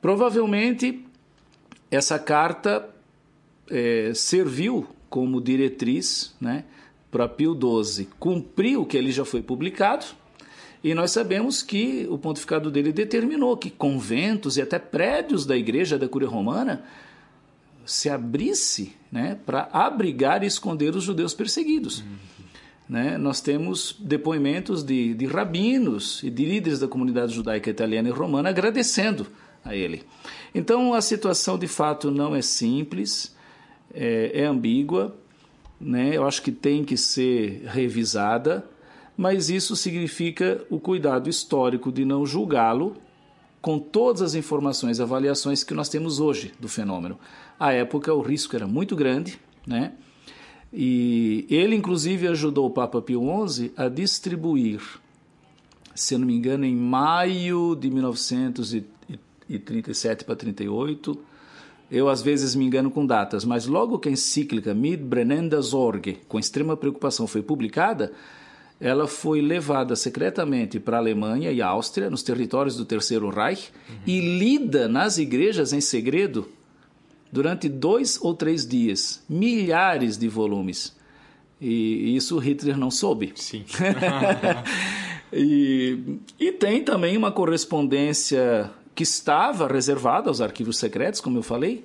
Provavelmente, 0.00 1.04
essa 1.90 2.18
carta 2.18 2.88
é, 3.68 4.12
serviu 4.14 4.86
como 5.08 5.40
diretriz 5.40 6.34
né, 6.40 6.64
para 7.10 7.26
Pio 7.26 7.58
XII 7.58 8.08
cumprir 8.18 8.78
o 8.78 8.84
que 8.84 8.96
ele 8.96 9.10
já 9.10 9.24
foi 9.24 9.40
publicado, 9.40 10.04
e 10.82 10.94
nós 10.94 11.10
sabemos 11.10 11.62
que 11.62 12.06
o 12.10 12.16
pontificado 12.16 12.70
dele 12.70 12.92
determinou 12.92 13.56
que 13.56 13.70
conventos 13.70 14.56
e 14.56 14.62
até 14.62 14.78
prédios 14.78 15.44
da 15.44 15.56
igreja 15.56 15.98
da 15.98 16.08
Cúria 16.08 16.28
Romana 16.28 16.84
se 17.84 18.08
abrisse 18.08 18.94
né, 19.10 19.38
para 19.44 19.68
abrigar 19.72 20.42
e 20.42 20.46
esconder 20.46 20.94
os 20.94 21.04
judeus 21.04 21.34
perseguidos. 21.34 22.00
Uhum. 22.00 22.16
Né? 22.88 23.16
Nós 23.16 23.40
temos 23.40 23.96
depoimentos 24.00 24.82
de, 24.82 25.14
de 25.14 25.26
rabinos 25.26 26.22
e 26.24 26.30
de 26.30 26.44
líderes 26.44 26.80
da 26.80 26.88
comunidade 26.88 27.32
judaica 27.32 27.70
italiana 27.70 28.08
e 28.08 28.12
romana 28.12 28.48
agradecendo 28.48 29.26
a 29.64 29.74
ele. 29.74 30.02
Então 30.54 30.92
a 30.94 31.00
situação 31.00 31.58
de 31.58 31.68
fato 31.68 32.10
não 32.10 32.34
é 32.34 32.42
simples, 32.42 33.34
é, 33.94 34.42
é 34.42 34.44
ambígua, 34.44 35.16
né? 35.80 36.16
eu 36.16 36.26
acho 36.26 36.42
que 36.42 36.50
tem 36.50 36.84
que 36.84 36.96
ser 36.96 37.62
revisada, 37.66 38.64
mas 39.16 39.50
isso 39.50 39.76
significa 39.76 40.64
o 40.68 40.80
cuidado 40.80 41.30
histórico 41.30 41.92
de 41.92 42.04
não 42.04 42.26
julgá-lo 42.26 42.96
com 43.60 43.78
todas 43.78 44.22
as 44.22 44.34
informações 44.34 44.98
e 44.98 45.02
avaliações 45.02 45.62
que 45.62 45.74
nós 45.74 45.88
temos 45.88 46.18
hoje 46.18 46.52
do 46.58 46.68
fenômeno. 46.68 47.18
À 47.58 47.72
época, 47.72 48.14
o 48.14 48.20
risco 48.20 48.56
era 48.56 48.66
muito 48.66 48.96
grande, 48.96 49.38
né? 49.66 49.92
E 50.72 51.46
ele, 51.50 51.74
inclusive, 51.74 52.28
ajudou 52.28 52.66
o 52.66 52.70
Papa 52.70 53.02
Pio 53.02 53.22
XI 53.48 53.72
a 53.76 53.88
distribuir, 53.88 54.80
se 55.94 56.16
não 56.16 56.26
me 56.26 56.34
engano, 56.34 56.64
em 56.64 56.76
maio 56.76 57.74
de 57.74 57.90
1937 57.90 60.24
para 60.24 60.36
38. 60.36 61.18
Eu, 61.90 62.08
às 62.08 62.22
vezes, 62.22 62.54
me 62.54 62.64
engano 62.64 62.90
com 62.90 63.04
datas, 63.04 63.44
mas 63.44 63.66
logo 63.66 63.98
que 63.98 64.08
a 64.08 64.12
encíclica 64.12 64.72
Mit 64.72 65.02
brennender 65.02 65.60
Sorge, 65.60 66.20
com 66.28 66.38
extrema 66.38 66.76
preocupação, 66.76 67.26
foi 67.26 67.42
publicada, 67.42 68.12
ela 68.80 69.06
foi 69.06 69.42
levada 69.42 69.94
secretamente 69.94 70.80
para 70.80 70.96
a 70.96 71.00
Alemanha 71.00 71.52
e 71.52 71.60
Áustria, 71.60 72.08
nos 72.08 72.22
territórios 72.22 72.76
do 72.76 72.84
Terceiro 72.84 73.28
Reich, 73.28 73.70
uhum. 73.88 73.96
e 74.06 74.38
lida 74.38 74.88
nas 74.88 75.18
igrejas 75.18 75.72
em 75.72 75.80
segredo 75.80 76.48
durante 77.30 77.68
dois 77.68 78.18
ou 78.22 78.34
três 78.34 78.66
dias. 78.66 79.22
Milhares 79.28 80.16
de 80.16 80.28
volumes. 80.28 80.96
E 81.60 82.16
isso 82.16 82.38
Hitler 82.38 82.78
não 82.78 82.90
soube. 82.90 83.32
Sim. 83.34 83.66
e, 85.30 85.98
e 86.38 86.52
tem 86.52 86.82
também 86.82 87.18
uma 87.18 87.30
correspondência 87.30 88.70
que 88.94 89.02
estava 89.02 89.68
reservada 89.68 90.30
aos 90.30 90.40
arquivos 90.40 90.78
secretos, 90.78 91.20
como 91.20 91.38
eu 91.38 91.42
falei, 91.42 91.84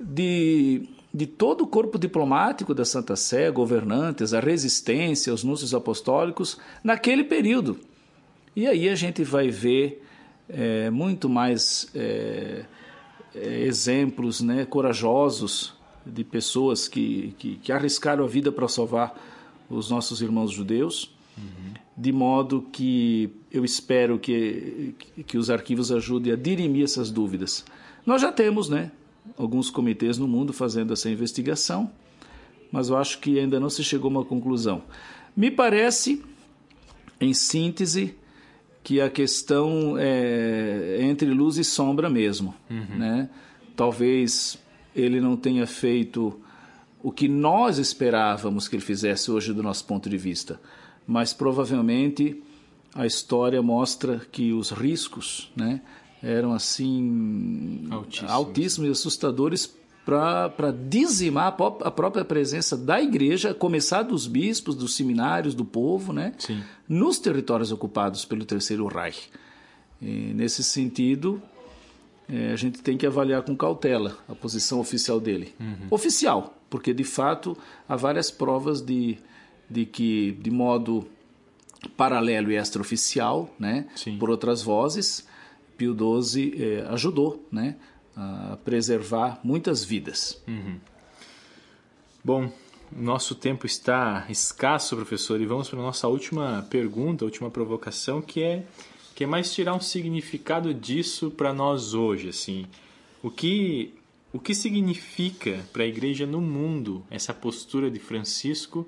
de 0.00 0.88
de 1.12 1.26
todo 1.26 1.64
o 1.64 1.66
corpo 1.66 1.98
diplomático 1.98 2.74
da 2.74 2.84
Santa 2.84 3.16
Sé, 3.16 3.50
governantes, 3.50 4.34
a 4.34 4.40
resistência, 4.40 5.32
os 5.32 5.42
núncios 5.42 5.74
apostólicos, 5.74 6.58
naquele 6.84 7.24
período. 7.24 7.78
E 8.54 8.66
aí 8.66 8.88
a 8.88 8.94
gente 8.94 9.24
vai 9.24 9.48
ver 9.48 10.04
é, 10.48 10.90
muito 10.90 11.28
mais 11.28 11.88
é, 11.94 12.64
é, 13.34 13.60
exemplos 13.62 14.40
né, 14.40 14.64
corajosos 14.64 15.74
de 16.04 16.24
pessoas 16.24 16.88
que, 16.88 17.34
que, 17.38 17.56
que 17.56 17.72
arriscaram 17.72 18.24
a 18.24 18.28
vida 18.28 18.50
para 18.50 18.68
salvar 18.68 19.14
os 19.68 19.90
nossos 19.90 20.20
irmãos 20.22 20.50
judeus. 20.50 21.14
uhum. 21.36 21.74
de 21.96 22.12
modo 22.12 22.62
que 22.72 23.30
eu 23.50 23.64
espero 23.64 24.18
que, 24.18 24.94
que 25.26 25.38
os 25.38 25.50
arquivos 25.50 25.90
ajudem 25.90 26.32
a 26.32 26.36
dirimir 26.36 26.84
essas 26.84 27.10
dúvidas. 27.10 27.64
Nós 28.04 28.22
já 28.22 28.32
temos, 28.32 28.68
né, 28.68 28.90
alguns 29.38 29.70
comitês 29.70 30.18
no 30.18 30.26
mundo 30.26 30.52
fazendo 30.52 30.92
essa 30.92 31.08
investigação, 31.08 31.90
mas 32.70 32.88
eu 32.88 32.96
acho 32.96 33.18
que 33.20 33.38
ainda 33.38 33.58
não 33.58 33.70
se 33.70 33.82
chegou 33.84 34.08
a 34.08 34.10
uma 34.10 34.24
conclusão. 34.24 34.82
Me 35.36 35.50
parece, 35.50 36.22
em 37.20 37.32
síntese, 37.32 38.14
que 38.82 39.00
a 39.00 39.08
questão 39.08 39.96
é 39.98 40.98
entre 41.00 41.28
luz 41.30 41.56
e 41.56 41.64
sombra 41.64 42.10
mesmo, 42.10 42.54
uhum. 42.68 42.98
né? 42.98 43.30
Talvez 43.76 44.58
ele 44.94 45.20
não 45.20 45.36
tenha 45.36 45.66
feito 45.66 46.40
o 47.02 47.12
que 47.12 47.28
nós 47.28 47.78
esperávamos 47.78 48.66
que 48.66 48.76
ele 48.76 48.82
fizesse 48.82 49.30
hoje 49.30 49.52
do 49.52 49.62
nosso 49.62 49.84
ponto 49.84 50.10
de 50.10 50.16
vista, 50.16 50.60
mas 51.06 51.32
provavelmente 51.32 52.42
a 52.94 53.06
história 53.06 53.62
mostra 53.62 54.20
que 54.32 54.52
os 54.52 54.70
riscos, 54.70 55.52
né, 55.54 55.80
eram 56.22 56.52
assim 56.52 57.86
altíssimos, 57.90 58.30
altíssimos 58.30 58.88
e 58.88 58.92
assustadores 58.92 59.78
para 60.04 60.70
dizimar 60.88 61.54
a 61.82 61.90
própria 61.90 62.24
presença 62.24 62.78
da 62.78 63.00
igreja, 63.00 63.52
começar 63.52 64.02
dos 64.02 64.26
bispos, 64.26 64.74
dos 64.74 64.94
seminários, 64.94 65.54
do 65.54 65.66
povo, 65.66 66.14
né? 66.14 66.32
Sim. 66.38 66.62
nos 66.88 67.18
territórios 67.18 67.70
ocupados 67.70 68.24
pelo 68.24 68.46
Terceiro 68.46 68.86
Reich. 68.86 69.28
E, 70.00 70.32
nesse 70.34 70.64
sentido, 70.64 71.42
é, 72.26 72.52
a 72.52 72.56
gente 72.56 72.80
tem 72.80 72.96
que 72.96 73.06
avaliar 73.06 73.42
com 73.42 73.54
cautela 73.54 74.16
a 74.26 74.34
posição 74.34 74.80
oficial 74.80 75.20
dele. 75.20 75.54
Uhum. 75.60 75.88
Oficial, 75.90 76.58
porque 76.70 76.94
de 76.94 77.04
fato 77.04 77.54
há 77.86 77.94
várias 77.94 78.30
provas 78.30 78.80
de, 78.80 79.18
de 79.68 79.84
que, 79.84 80.32
de 80.40 80.50
modo 80.50 81.06
paralelo 81.98 82.50
e 82.50 82.56
extraoficial, 82.56 83.54
né? 83.58 83.86
por 84.18 84.30
outras 84.30 84.62
vozes, 84.62 85.27
Pio 85.78 85.96
XII 85.96 86.62
é, 86.62 86.80
ajudou 86.88 87.46
né? 87.50 87.76
a 88.16 88.58
preservar 88.64 89.40
muitas 89.44 89.84
vidas. 89.84 90.42
Uhum. 90.46 90.78
Bom, 92.22 92.52
nosso 92.90 93.34
tempo 93.36 93.64
está 93.64 94.26
escasso, 94.28 94.96
professor, 94.96 95.40
e 95.40 95.46
vamos 95.46 95.70
para 95.70 95.78
a 95.78 95.82
nossa 95.82 96.08
última 96.08 96.66
pergunta, 96.68 97.24
última 97.24 97.50
provocação, 97.50 98.20
que 98.20 98.42
é 98.42 98.64
que 99.14 99.24
é 99.24 99.26
mais 99.26 99.52
tirar 99.52 99.74
um 99.74 99.80
significado 99.80 100.72
disso 100.72 101.28
para 101.30 101.52
nós 101.52 101.92
hoje, 101.92 102.28
assim. 102.28 102.66
O 103.20 103.30
que 103.30 103.94
o 104.32 104.38
que 104.38 104.54
significa 104.54 105.64
para 105.72 105.82
a 105.82 105.86
igreja 105.86 106.26
no 106.26 106.40
mundo 106.40 107.04
essa 107.10 107.32
postura 107.32 107.90
de 107.90 107.98
Francisco 107.98 108.86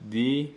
de 0.00 0.50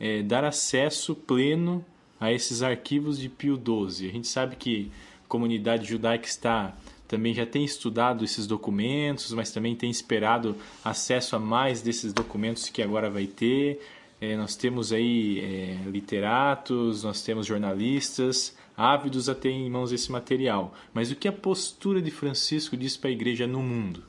é, 0.00 0.22
dar 0.22 0.44
acesso 0.44 1.14
pleno 1.14 1.84
a 2.22 2.32
esses 2.32 2.62
arquivos 2.62 3.18
de 3.18 3.28
Pio 3.28 3.56
XII? 3.56 4.08
A 4.08 4.12
gente 4.12 4.28
sabe 4.28 4.54
que 4.54 4.92
a 5.24 5.28
comunidade 5.28 5.88
judaica 5.88 6.26
está 6.26 6.72
também 7.08 7.34
já 7.34 7.44
tem 7.44 7.62
estudado 7.62 8.24
esses 8.24 8.46
documentos, 8.46 9.34
mas 9.34 9.50
também 9.50 9.76
tem 9.76 9.90
esperado 9.90 10.56
acesso 10.82 11.36
a 11.36 11.38
mais 11.38 11.82
desses 11.82 12.10
documentos 12.10 12.70
que 12.70 12.80
agora 12.80 13.10
vai 13.10 13.26
ter. 13.26 13.82
É, 14.18 14.34
nós 14.34 14.56
temos 14.56 14.94
aí 14.94 15.40
é, 15.40 15.90
literatos, 15.90 17.02
nós 17.02 17.22
temos 17.22 17.44
jornalistas 17.44 18.56
ávidos 18.74 19.28
a 19.28 19.34
ter 19.34 19.50
em 19.50 19.68
mãos 19.68 19.92
esse 19.92 20.10
material. 20.10 20.72
Mas 20.94 21.10
o 21.10 21.16
que 21.16 21.28
a 21.28 21.32
postura 21.32 22.00
de 22.00 22.10
Francisco 22.10 22.78
diz 22.78 22.96
para 22.96 23.10
a 23.10 23.12
igreja 23.12 23.46
no 23.46 23.62
mundo? 23.62 24.02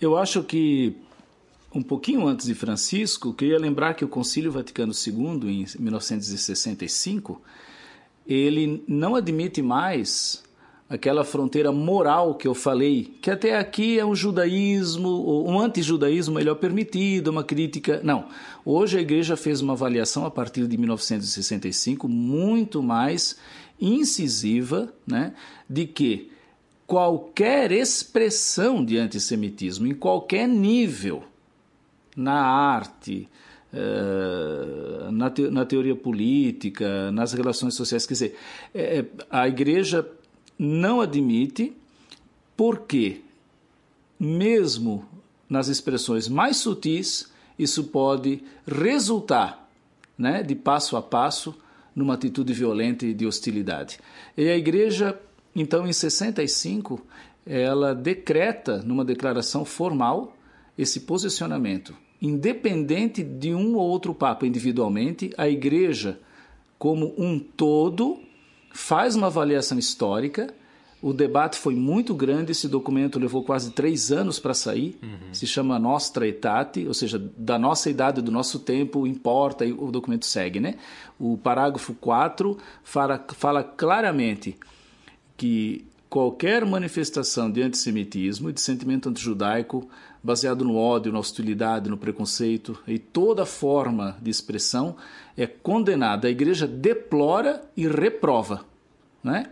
Eu 0.00 0.16
acho 0.16 0.42
que 0.42 0.96
um 1.74 1.82
pouquinho 1.82 2.26
antes 2.26 2.46
de 2.46 2.54
Francisco, 2.54 3.32
queria 3.32 3.58
lembrar 3.58 3.94
que 3.94 4.04
o 4.04 4.08
Concílio 4.08 4.52
Vaticano 4.52 4.92
II, 4.92 5.50
em 5.50 5.82
1965, 5.82 7.40
ele 8.26 8.84
não 8.86 9.14
admite 9.14 9.62
mais 9.62 10.42
aquela 10.88 11.24
fronteira 11.24 11.72
moral 11.72 12.34
que 12.34 12.46
eu 12.46 12.54
falei, 12.54 13.14
que 13.22 13.30
até 13.30 13.56
aqui 13.56 13.98
é 13.98 14.04
um 14.04 14.14
judaísmo, 14.14 15.48
um 15.48 15.58
antijudaísmo 15.58 16.34
melhor 16.34 16.56
permitido, 16.56 17.28
uma 17.28 17.42
crítica. 17.42 18.02
Não. 18.04 18.26
Hoje 18.62 18.98
a 18.98 19.00
igreja 19.00 19.34
fez 19.34 19.62
uma 19.62 19.72
avaliação 19.72 20.26
a 20.26 20.30
partir 20.30 20.66
de 20.66 20.76
1965 20.76 22.06
muito 22.06 22.82
mais 22.82 23.38
incisiva, 23.80 24.92
né, 25.06 25.32
de 25.68 25.86
que 25.86 26.30
qualquer 26.86 27.72
expressão 27.72 28.84
de 28.84 28.98
antissemitismo 28.98 29.86
em 29.86 29.94
qualquer 29.94 30.46
nível, 30.46 31.24
na 32.16 32.40
arte, 32.42 33.28
eh, 33.72 35.10
na, 35.10 35.30
te, 35.30 35.48
na 35.48 35.64
teoria 35.64 35.96
política, 35.96 37.10
nas 37.10 37.32
relações 37.32 37.74
sociais, 37.74 38.04
quer 38.04 38.12
dizer, 38.12 38.38
é, 38.74 39.04
a 39.30 39.48
igreja 39.48 40.06
não 40.58 41.00
admite, 41.00 41.72
porque, 42.56 43.22
mesmo 44.20 45.06
nas 45.48 45.68
expressões 45.68 46.28
mais 46.28 46.58
sutis, 46.58 47.30
isso 47.58 47.84
pode 47.84 48.42
resultar 48.66 49.68
né, 50.16 50.42
de 50.42 50.54
passo 50.54 50.96
a 50.96 51.02
passo 51.02 51.54
numa 51.94 52.14
atitude 52.14 52.52
violenta 52.52 53.06
e 53.06 53.14
de 53.14 53.26
hostilidade. 53.26 53.98
E 54.36 54.48
a 54.48 54.56
igreja, 54.56 55.18
então, 55.54 55.86
em 55.86 55.92
65, 55.92 57.00
ela 57.46 57.94
decreta, 57.94 58.82
numa 58.82 59.04
declaração 59.04 59.64
formal, 59.64 60.36
esse 60.82 61.00
posicionamento. 61.00 61.94
Independente 62.20 63.22
de 63.22 63.54
um 63.54 63.74
ou 63.74 63.88
outro 63.88 64.14
papa 64.14 64.46
individualmente, 64.46 65.32
a 65.36 65.48
igreja, 65.48 66.20
como 66.78 67.14
um 67.18 67.38
todo, 67.38 68.20
faz 68.72 69.16
uma 69.16 69.26
avaliação 69.26 69.78
histórica. 69.78 70.54
O 71.00 71.12
debate 71.12 71.58
foi 71.58 71.74
muito 71.74 72.14
grande, 72.14 72.52
esse 72.52 72.68
documento 72.68 73.18
levou 73.18 73.42
quase 73.42 73.72
três 73.72 74.12
anos 74.12 74.38
para 74.38 74.54
sair. 74.54 74.96
Uhum. 75.02 75.34
Se 75.34 75.48
chama 75.48 75.78
Nostra 75.78 76.28
Etate, 76.28 76.86
ou 76.86 76.94
seja, 76.94 77.18
da 77.36 77.58
nossa 77.58 77.90
idade, 77.90 78.22
do 78.22 78.30
nosso 78.30 78.60
tempo, 78.60 79.04
importa, 79.04 79.64
e 79.64 79.72
o 79.72 79.90
documento 79.90 80.24
segue. 80.24 80.60
Né? 80.60 80.76
O 81.18 81.36
parágrafo 81.36 81.92
4 81.94 82.56
fala, 82.84 83.24
fala 83.34 83.64
claramente 83.64 84.56
que 85.36 85.84
qualquer 86.12 86.66
manifestação 86.66 87.50
de 87.50 87.62
antissemitismo 87.62 88.50
e 88.50 88.52
de 88.52 88.60
sentimento 88.60 89.08
antijudaico 89.08 89.88
baseado 90.22 90.62
no 90.62 90.76
ódio, 90.76 91.10
na 91.10 91.18
hostilidade, 91.18 91.88
no 91.88 91.96
preconceito 91.96 92.78
e 92.86 92.98
toda 92.98 93.46
forma 93.46 94.18
de 94.20 94.30
expressão 94.30 94.94
é 95.38 95.46
condenada. 95.46 96.28
A 96.28 96.30
igreja 96.30 96.66
deplora 96.66 97.62
e 97.74 97.86
reprova. 97.88 98.62
Né? 99.24 99.46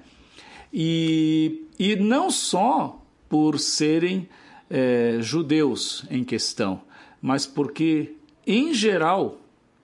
E, 0.70 1.64
e 1.79 1.96
não 1.96 2.31
só 2.31 3.03
por 3.27 3.59
serem 3.59 4.29
é, 4.68 5.16
judeus 5.23 6.05
em 6.11 6.23
questão, 6.23 6.83
mas 7.23 7.46
porque, 7.46 8.16
em 8.46 8.75
geral, 8.75 9.38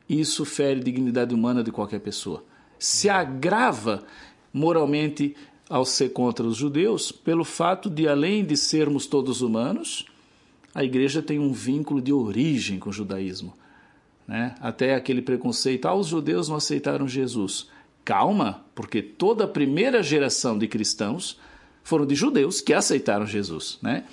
isso 0.06 0.44
fere 0.44 0.80
dignidade 0.80 1.34
humana 1.34 1.64
de 1.64 1.72
qualquer 1.72 2.00
pessoa. 2.00 2.44
Se 2.78 3.08
agrava 3.08 4.04
moralmente 4.52 5.34
ao 5.68 5.85
ser 5.85 6.11
contra 6.11 6.46
os 6.46 6.57
judeus 6.57 7.11
pelo 7.11 7.44
fato 7.44 7.90
de, 7.90 8.07
além 8.09 8.44
de 8.44 8.57
sermos 8.57 9.07
todos 9.07 9.42
humanos, 9.42 10.07
a 10.74 10.85
igreja 10.85 11.22
tem 11.22 11.38
um 11.38 11.52
vínculo 11.52 12.00
de 12.00 12.12
origem 12.12 12.79
com 12.79 12.90
o 12.90 12.92
judaísmo. 12.92 13.55
Né? 14.26 14.55
Até 14.61 14.94
aquele 14.94 15.22
preconceito, 15.22 15.87
ah, 15.87 15.94
os 15.94 16.09
judeus 16.09 16.48
não 16.48 16.57
aceitaram 16.57 17.09
Jesus. 17.09 17.68
Calma, 18.05 18.64
porque 18.74 19.02
toda 19.02 19.44
a 19.44 19.48
primeira 19.48 20.02
geração 20.02 20.59
de 20.59 20.68
cristãos 20.68 21.38
foram 21.83 22.07
de 22.07 22.14
judeus 22.14 22.61
que 22.61 22.72
aceitaram 22.72 23.26
Jesus. 23.26 23.79
Né? 23.81 24.05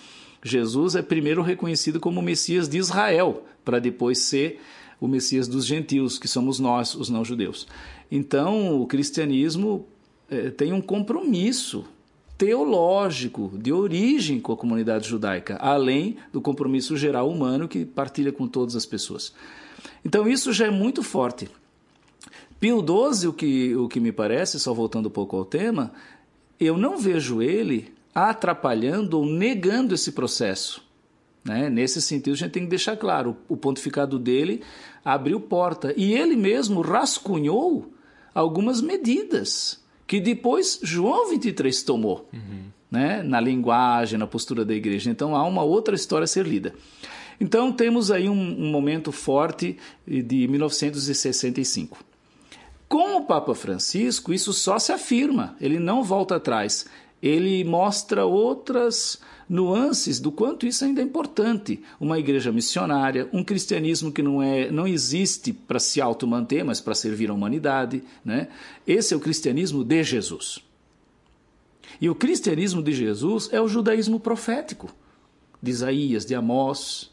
Jesus 0.43 0.95
é 0.95 1.01
primeiro 1.01 1.41
reconhecido 1.41 1.99
como 1.99 2.19
o 2.19 2.23
Messias 2.23 2.67
de 2.67 2.77
Israel, 2.77 3.43
para 3.63 3.79
depois 3.79 4.19
ser 4.19 4.59
o 4.99 5.07
Messias 5.07 5.47
dos 5.47 5.65
gentios, 5.65 6.17
que 6.17 6.27
somos 6.27 6.59
nós, 6.59 6.95
os 6.95 7.09
não-judeus. 7.09 7.67
Então, 8.09 8.79
o 8.79 8.87
cristianismo 8.87 9.85
tem 10.57 10.73
um 10.73 10.81
compromisso 10.81 11.85
teológico, 12.37 13.51
de 13.57 13.71
origem 13.71 14.39
com 14.39 14.51
a 14.51 14.57
comunidade 14.57 15.07
judaica, 15.07 15.55
além 15.57 16.17
do 16.31 16.41
compromisso 16.41 16.97
geral 16.97 17.29
humano 17.29 17.67
que 17.67 17.85
partilha 17.85 18.31
com 18.31 18.47
todas 18.47 18.75
as 18.75 18.85
pessoas. 18.85 19.33
Então 20.03 20.27
isso 20.27 20.51
já 20.51 20.67
é 20.67 20.71
muito 20.71 21.03
forte. 21.03 21.49
Pio 22.59 22.79
XII, 22.79 23.27
o 23.27 23.33
que, 23.33 23.75
o 23.75 23.87
que 23.87 23.99
me 23.99 24.11
parece, 24.11 24.59
só 24.59 24.73
voltando 24.73 25.07
um 25.07 25.11
pouco 25.11 25.35
ao 25.35 25.45
tema, 25.45 25.91
eu 26.59 26.77
não 26.77 26.97
vejo 26.97 27.41
ele 27.41 27.93
atrapalhando 28.15 29.19
ou 29.19 29.25
negando 29.25 29.93
esse 29.93 30.11
processo. 30.11 30.81
Né? 31.43 31.69
Nesse 31.69 32.01
sentido, 32.01 32.33
a 32.33 32.37
gente 32.37 32.51
tem 32.51 32.63
que 32.63 32.69
deixar 32.69 32.95
claro: 32.95 33.35
o 33.49 33.57
pontificado 33.57 34.17
dele 34.17 34.61
abriu 35.03 35.39
porta 35.41 35.93
e 35.97 36.13
ele 36.13 36.35
mesmo 36.35 36.81
rascunhou 36.81 37.91
algumas 38.33 38.81
medidas 38.81 39.82
que 40.05 40.19
depois 40.19 40.79
João 40.83 41.29
23 41.29 41.83
tomou, 41.83 42.29
uhum. 42.33 42.65
né? 42.91 43.23
na 43.23 43.39
linguagem, 43.39 44.19
na 44.19 44.27
postura 44.27 44.63
da 44.65 44.73
igreja. 44.73 45.09
Então 45.09 45.35
há 45.35 45.45
uma 45.45 45.63
outra 45.63 45.95
história 45.95 46.25
a 46.25 46.27
ser 46.27 46.45
lida. 46.45 46.73
Então 47.39 47.71
temos 47.71 48.11
aí 48.11 48.29
um, 48.29 48.33
um 48.33 48.71
momento 48.71 49.11
forte 49.11 49.77
de 50.05 50.47
1965. 50.47 51.97
Com 52.87 53.17
o 53.17 53.25
Papa 53.25 53.55
Francisco, 53.55 54.31
isso 54.31 54.53
só 54.53 54.77
se 54.77 54.91
afirma, 54.91 55.55
ele 55.59 55.79
não 55.79 56.03
volta 56.03 56.35
atrás. 56.35 56.85
Ele 57.21 57.63
mostra 57.63 58.25
outras 58.25 59.19
nuances 59.49 60.19
do 60.19 60.31
quanto 60.31 60.65
isso 60.65 60.83
ainda 60.85 61.01
é 61.01 61.03
importante. 61.03 61.81
Uma 61.99 62.19
igreja 62.19 62.51
missionária, 62.51 63.29
um 63.33 63.43
cristianismo 63.43 64.11
que 64.11 64.21
não, 64.21 64.41
é, 64.41 64.71
não 64.71 64.87
existe 64.87 65.53
para 65.53 65.79
se 65.79 66.01
auto-manter, 66.01 66.63
mas 66.63 66.79
para 66.79 66.95
servir 66.95 67.29
a 67.29 67.33
humanidade. 67.33 68.03
Né? 68.23 68.47
Esse 68.87 69.13
é 69.13 69.17
o 69.17 69.19
cristianismo 69.19 69.83
de 69.83 70.03
Jesus. 70.03 70.59
E 71.99 72.09
o 72.09 72.15
cristianismo 72.15 72.81
de 72.81 72.93
Jesus 72.93 73.49
é 73.51 73.61
o 73.61 73.67
judaísmo 73.67 74.19
profético, 74.19 74.89
de 75.61 75.71
Isaías, 75.71 76.25
de 76.25 76.35
Amós. 76.35 77.11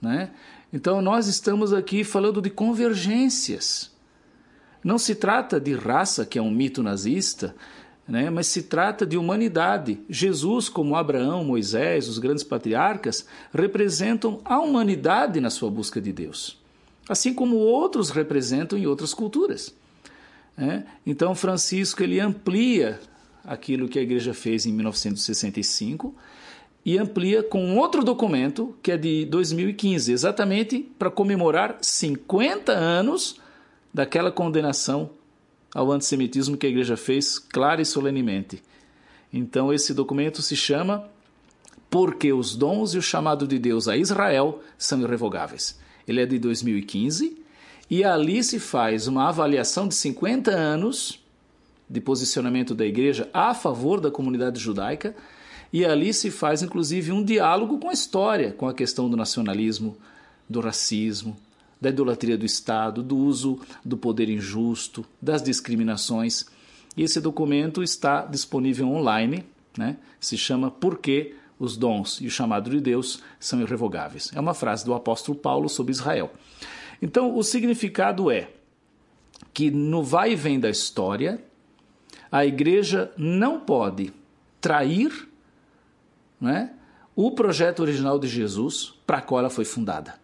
Né? 0.00 0.30
Então 0.72 1.02
nós 1.02 1.26
estamos 1.26 1.72
aqui 1.72 2.04
falando 2.04 2.40
de 2.40 2.50
convergências. 2.50 3.90
Não 4.82 4.98
se 4.98 5.14
trata 5.14 5.60
de 5.60 5.74
raça, 5.74 6.24
que 6.24 6.38
é 6.38 6.42
um 6.42 6.50
mito 6.50 6.82
nazista, 6.82 7.54
né? 8.06 8.30
mas 8.30 8.46
se 8.46 8.64
trata 8.64 9.06
de 9.06 9.16
humanidade. 9.16 10.00
Jesus, 10.08 10.68
como 10.68 10.96
Abraão, 10.96 11.44
Moisés, 11.44 12.08
os 12.08 12.18
grandes 12.18 12.44
patriarcas, 12.44 13.26
representam 13.52 14.40
a 14.44 14.58
humanidade 14.58 15.40
na 15.40 15.50
sua 15.50 15.70
busca 15.70 16.00
de 16.00 16.12
Deus, 16.12 16.58
assim 17.08 17.32
como 17.32 17.56
outros 17.56 18.10
representam 18.10 18.78
em 18.78 18.86
outras 18.86 19.14
culturas. 19.14 19.74
Né? 20.56 20.84
Então, 21.06 21.34
Francisco 21.34 22.02
ele 22.02 22.20
amplia 22.20 23.00
aquilo 23.44 23.88
que 23.88 23.98
a 23.98 24.02
igreja 24.02 24.34
fez 24.34 24.66
em 24.66 24.72
1965 24.72 26.14
e 26.84 26.98
amplia 26.98 27.42
com 27.42 27.76
outro 27.76 28.02
documento 28.02 28.74
que 28.82 28.92
é 28.92 28.96
de 28.96 29.24
2015, 29.26 30.12
exatamente 30.12 30.80
para 30.98 31.10
comemorar 31.10 31.78
50 31.80 32.72
anos 32.72 33.40
daquela 33.92 34.30
condenação 34.30 35.10
ao 35.74 35.90
antissemitismo 35.90 36.56
que 36.56 36.66
a 36.66 36.70
igreja 36.70 36.96
fez 36.96 37.38
clara 37.38 37.80
e 37.80 37.84
solenemente. 37.84 38.62
Então 39.32 39.72
esse 39.72 39.94
documento 39.94 40.42
se 40.42 40.56
chama 40.56 41.08
Porque 41.88 42.32
os 42.32 42.56
dons 42.56 42.94
e 42.94 42.98
o 42.98 43.02
chamado 43.02 43.46
de 43.46 43.58
Deus 43.58 43.88
a 43.88 43.96
Israel 43.96 44.62
são 44.76 45.00
irrevogáveis. 45.00 45.78
Ele 46.06 46.20
é 46.20 46.26
de 46.26 46.38
2015 46.38 47.38
e 47.88 48.04
ali 48.04 48.42
se 48.42 48.58
faz 48.58 49.06
uma 49.06 49.28
avaliação 49.28 49.88
de 49.88 49.94
50 49.94 50.50
anos 50.50 51.20
de 51.88 52.00
posicionamento 52.00 52.74
da 52.74 52.86
igreja 52.86 53.28
a 53.32 53.52
favor 53.52 54.00
da 54.00 54.10
comunidade 54.10 54.60
judaica 54.60 55.14
e 55.72 55.84
ali 55.84 56.12
se 56.12 56.30
faz 56.30 56.62
inclusive 56.62 57.12
um 57.12 57.24
diálogo 57.24 57.78
com 57.78 57.88
a 57.88 57.92
história, 57.92 58.52
com 58.52 58.68
a 58.68 58.74
questão 58.74 59.08
do 59.08 59.16
nacionalismo, 59.16 59.96
do 60.48 60.60
racismo, 60.60 61.36
da 61.80 61.88
idolatria 61.88 62.36
do 62.36 62.44
Estado, 62.44 63.02
do 63.02 63.16
uso 63.16 63.58
do 63.84 63.96
poder 63.96 64.28
injusto, 64.28 65.04
das 65.20 65.42
discriminações. 65.42 66.46
E 66.96 67.02
esse 67.02 67.20
documento 67.20 67.82
está 67.82 68.24
disponível 68.26 68.88
online, 68.88 69.44
né? 69.76 69.96
se 70.20 70.36
chama 70.36 70.70
Por 70.70 70.98
que 70.98 71.34
os 71.58 71.76
dons 71.76 72.20
e 72.20 72.26
o 72.26 72.30
chamado 72.30 72.70
de 72.70 72.80
Deus 72.80 73.22
são 73.38 73.60
irrevogáveis. 73.60 74.30
É 74.34 74.40
uma 74.40 74.54
frase 74.54 74.84
do 74.84 74.94
apóstolo 74.94 75.38
Paulo 75.38 75.68
sobre 75.68 75.92
Israel. 75.92 76.32
Então, 77.02 77.36
o 77.36 77.42
significado 77.42 78.30
é 78.30 78.50
que 79.52 79.70
no 79.70 80.02
vai 80.02 80.32
e 80.32 80.36
vem 80.36 80.58
da 80.58 80.70
história, 80.70 81.42
a 82.30 82.46
igreja 82.46 83.12
não 83.16 83.60
pode 83.60 84.12
trair 84.60 85.28
né, 86.40 86.72
o 87.14 87.30
projeto 87.32 87.80
original 87.80 88.18
de 88.18 88.28
Jesus 88.28 88.94
para 89.06 89.20
qual 89.20 89.40
ela 89.40 89.50
foi 89.50 89.64
fundada. 89.64 90.18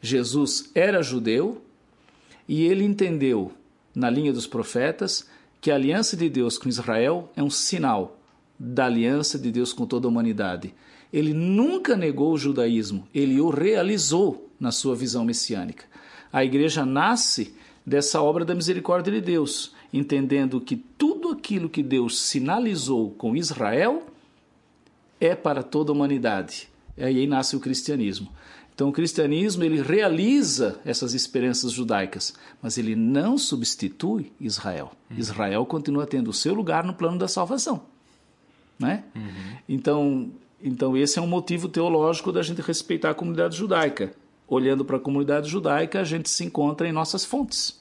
Jesus 0.00 0.70
era 0.74 1.02
judeu 1.02 1.62
e 2.48 2.64
ele 2.64 2.84
entendeu, 2.84 3.52
na 3.94 4.08
linha 4.08 4.32
dos 4.32 4.46
profetas, 4.46 5.26
que 5.60 5.70
a 5.70 5.74
aliança 5.74 6.16
de 6.16 6.28
Deus 6.28 6.56
com 6.56 6.68
Israel 6.68 7.30
é 7.36 7.42
um 7.42 7.50
sinal 7.50 8.18
da 8.58 8.86
aliança 8.86 9.38
de 9.38 9.50
Deus 9.50 9.72
com 9.72 9.86
toda 9.86 10.06
a 10.06 10.10
humanidade. 10.10 10.74
Ele 11.12 11.32
nunca 11.32 11.96
negou 11.96 12.32
o 12.32 12.38
judaísmo, 12.38 13.06
ele 13.14 13.40
o 13.40 13.50
realizou 13.50 14.50
na 14.58 14.70
sua 14.70 14.94
visão 14.94 15.24
messiânica. 15.24 15.84
A 16.32 16.44
igreja 16.44 16.84
nasce 16.84 17.54
dessa 17.84 18.22
obra 18.22 18.44
da 18.44 18.54
misericórdia 18.54 19.12
de 19.12 19.20
Deus, 19.20 19.74
entendendo 19.92 20.60
que 20.60 20.76
tudo 20.76 21.30
aquilo 21.30 21.68
que 21.68 21.82
Deus 21.82 22.20
sinalizou 22.20 23.10
com 23.10 23.34
Israel 23.34 24.06
é 25.20 25.34
para 25.34 25.62
toda 25.62 25.90
a 25.90 25.94
humanidade. 25.94 26.68
E 26.96 27.02
aí 27.02 27.26
nasce 27.26 27.56
o 27.56 27.60
cristianismo. 27.60 28.30
Então 28.80 28.88
o 28.88 28.92
cristianismo 28.92 29.62
ele 29.62 29.82
realiza 29.82 30.80
essas 30.86 31.12
esperanças 31.12 31.70
judaicas, 31.70 32.32
mas 32.62 32.78
ele 32.78 32.96
não 32.96 33.36
substitui 33.36 34.32
Israel. 34.40 34.92
Uhum. 35.10 35.18
Israel 35.18 35.66
continua 35.66 36.06
tendo 36.06 36.28
o 36.28 36.32
seu 36.32 36.54
lugar 36.54 36.82
no 36.82 36.94
plano 36.94 37.18
da 37.18 37.28
salvação, 37.28 37.82
né? 38.78 39.04
Uhum. 39.14 39.56
Então, 39.68 40.30
então 40.64 40.96
esse 40.96 41.18
é 41.18 41.22
um 41.22 41.26
motivo 41.26 41.68
teológico 41.68 42.32
da 42.32 42.40
gente 42.40 42.62
respeitar 42.62 43.10
a 43.10 43.14
comunidade 43.14 43.54
judaica. 43.54 44.14
Olhando 44.48 44.82
para 44.82 44.96
a 44.96 45.00
comunidade 45.00 45.50
judaica, 45.50 46.00
a 46.00 46.04
gente 46.04 46.30
se 46.30 46.42
encontra 46.42 46.88
em 46.88 46.92
nossas 46.92 47.22
fontes. 47.22 47.78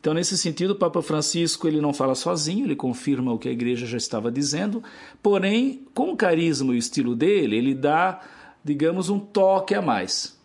Então, 0.00 0.12
nesse 0.12 0.36
sentido, 0.36 0.72
o 0.72 0.76
Papa 0.76 1.00
Francisco 1.00 1.68
ele 1.68 1.80
não 1.80 1.92
fala 1.94 2.16
sozinho, 2.16 2.66
ele 2.66 2.74
confirma 2.74 3.32
o 3.32 3.38
que 3.38 3.48
a 3.48 3.52
igreja 3.52 3.86
já 3.86 3.96
estava 3.96 4.32
dizendo, 4.32 4.82
porém, 5.22 5.86
com 5.94 6.10
o 6.10 6.16
carisma 6.16 6.72
e 6.72 6.76
o 6.76 6.78
estilo 6.78 7.14
dele, 7.14 7.56
ele 7.56 7.72
dá 7.72 8.20
digamos, 8.66 9.08
um 9.08 9.20
toque 9.20 9.76
a 9.76 9.80
mais, 9.80 10.36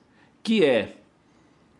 que 0.43 0.63
é 0.63 0.97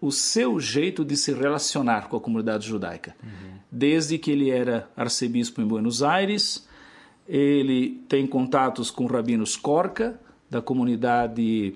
o 0.01 0.11
seu 0.11 0.59
jeito 0.59 1.05
de 1.05 1.15
se 1.15 1.31
relacionar 1.31 2.09
com 2.09 2.17
a 2.17 2.19
comunidade 2.19 2.67
judaica. 2.67 3.15
Uhum. 3.23 3.59
Desde 3.71 4.17
que 4.17 4.31
ele 4.31 4.49
era 4.49 4.89
arcebispo 4.97 5.61
em 5.61 5.67
Buenos 5.67 6.01
Aires, 6.01 6.67
ele 7.27 8.03
tem 8.09 8.25
contatos 8.25 8.89
com 8.89 9.05
rabinos 9.05 9.55
Corca, 9.55 10.19
da 10.49 10.63
comunidade 10.63 11.75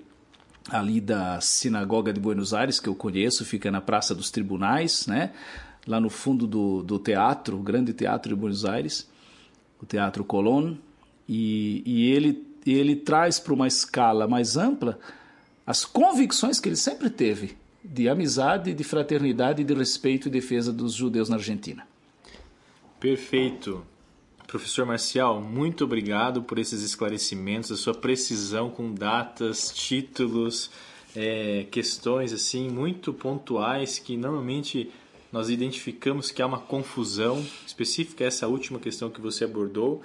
ali 0.70 1.00
da 1.00 1.40
Sinagoga 1.40 2.12
de 2.12 2.20
Buenos 2.20 2.52
Aires, 2.52 2.80
que 2.80 2.90
eu 2.90 2.96
conheço, 2.96 3.46
fica 3.46 3.70
na 3.70 3.80
Praça 3.80 4.16
dos 4.16 4.32
Tribunais, 4.32 5.06
né? 5.06 5.32
lá 5.86 6.00
no 6.00 6.10
fundo 6.10 6.48
do, 6.48 6.82
do 6.82 6.98
teatro, 6.98 7.58
o 7.58 7.62
grande 7.62 7.94
teatro 7.94 8.34
de 8.34 8.42
Buenos 8.42 8.66
Aires, 8.66 9.08
o 9.80 9.86
Teatro 9.86 10.24
Colón, 10.24 10.78
e, 11.30 11.84
e 11.86 12.12
ele 12.12 12.55
e 12.66 12.74
ele 12.74 12.96
traz 12.96 13.40
para 13.40 13.54
uma 13.54 13.68
escala 13.68 14.28
mais 14.28 14.58
ampla 14.58 15.00
as 15.66 15.86
convicções 15.86 16.60
que 16.60 16.70
ele 16.70 16.76
sempre 16.76 17.10
teve 17.10 17.58
de 17.84 18.10
amizade, 18.10 18.74
de 18.74 18.84
fraternidade, 18.84 19.64
de 19.64 19.74
respeito 19.74 20.28
e 20.28 20.32
defesa 20.32 20.74
dos 20.74 20.94
judeus 20.94 21.30
na 21.30 21.36
Argentina. 21.36 21.88
Perfeito. 23.00 23.86
Professor 24.48 24.86
Marcial, 24.86 25.42
muito 25.42 25.84
obrigado 25.84 26.42
por 26.42 26.58
esses 26.58 26.82
esclarecimentos, 26.82 27.72
a 27.72 27.78
sua 27.78 27.94
precisão 27.94 28.70
com 28.70 28.94
datas, 28.94 29.72
títulos, 29.74 30.72
é, 31.16 31.66
questões 31.72 32.32
assim 32.34 32.70
muito 32.70 33.14
pontuais 33.14 34.00
que 34.00 34.18
normalmente 34.18 34.92
nós 35.32 35.50
identificamos 35.50 36.32
que 36.32 36.42
há 36.42 36.46
uma 36.46 36.60
confusão 36.60 37.46
específica 37.66 38.24
essa 38.24 38.48
última 38.48 38.80
questão 38.80 39.10
que 39.10 39.20
você 39.20 39.44
abordou 39.44 40.02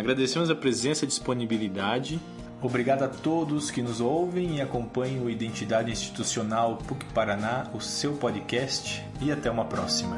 Agradecemos 0.00 0.48
a 0.48 0.54
presença 0.54 1.04
e 1.04 1.08
disponibilidade. 1.08 2.18
Obrigado 2.62 3.02
a 3.02 3.08
todos 3.08 3.70
que 3.70 3.82
nos 3.82 4.00
ouvem 4.00 4.56
e 4.56 4.60
acompanham 4.62 5.24
o 5.24 5.30
Identidade 5.30 5.92
Institucional 5.92 6.78
PUC 6.88 7.04
Paraná, 7.12 7.68
o 7.74 7.80
seu 7.82 8.14
podcast, 8.14 9.04
e 9.20 9.30
até 9.30 9.50
uma 9.50 9.66
próxima. 9.66 10.16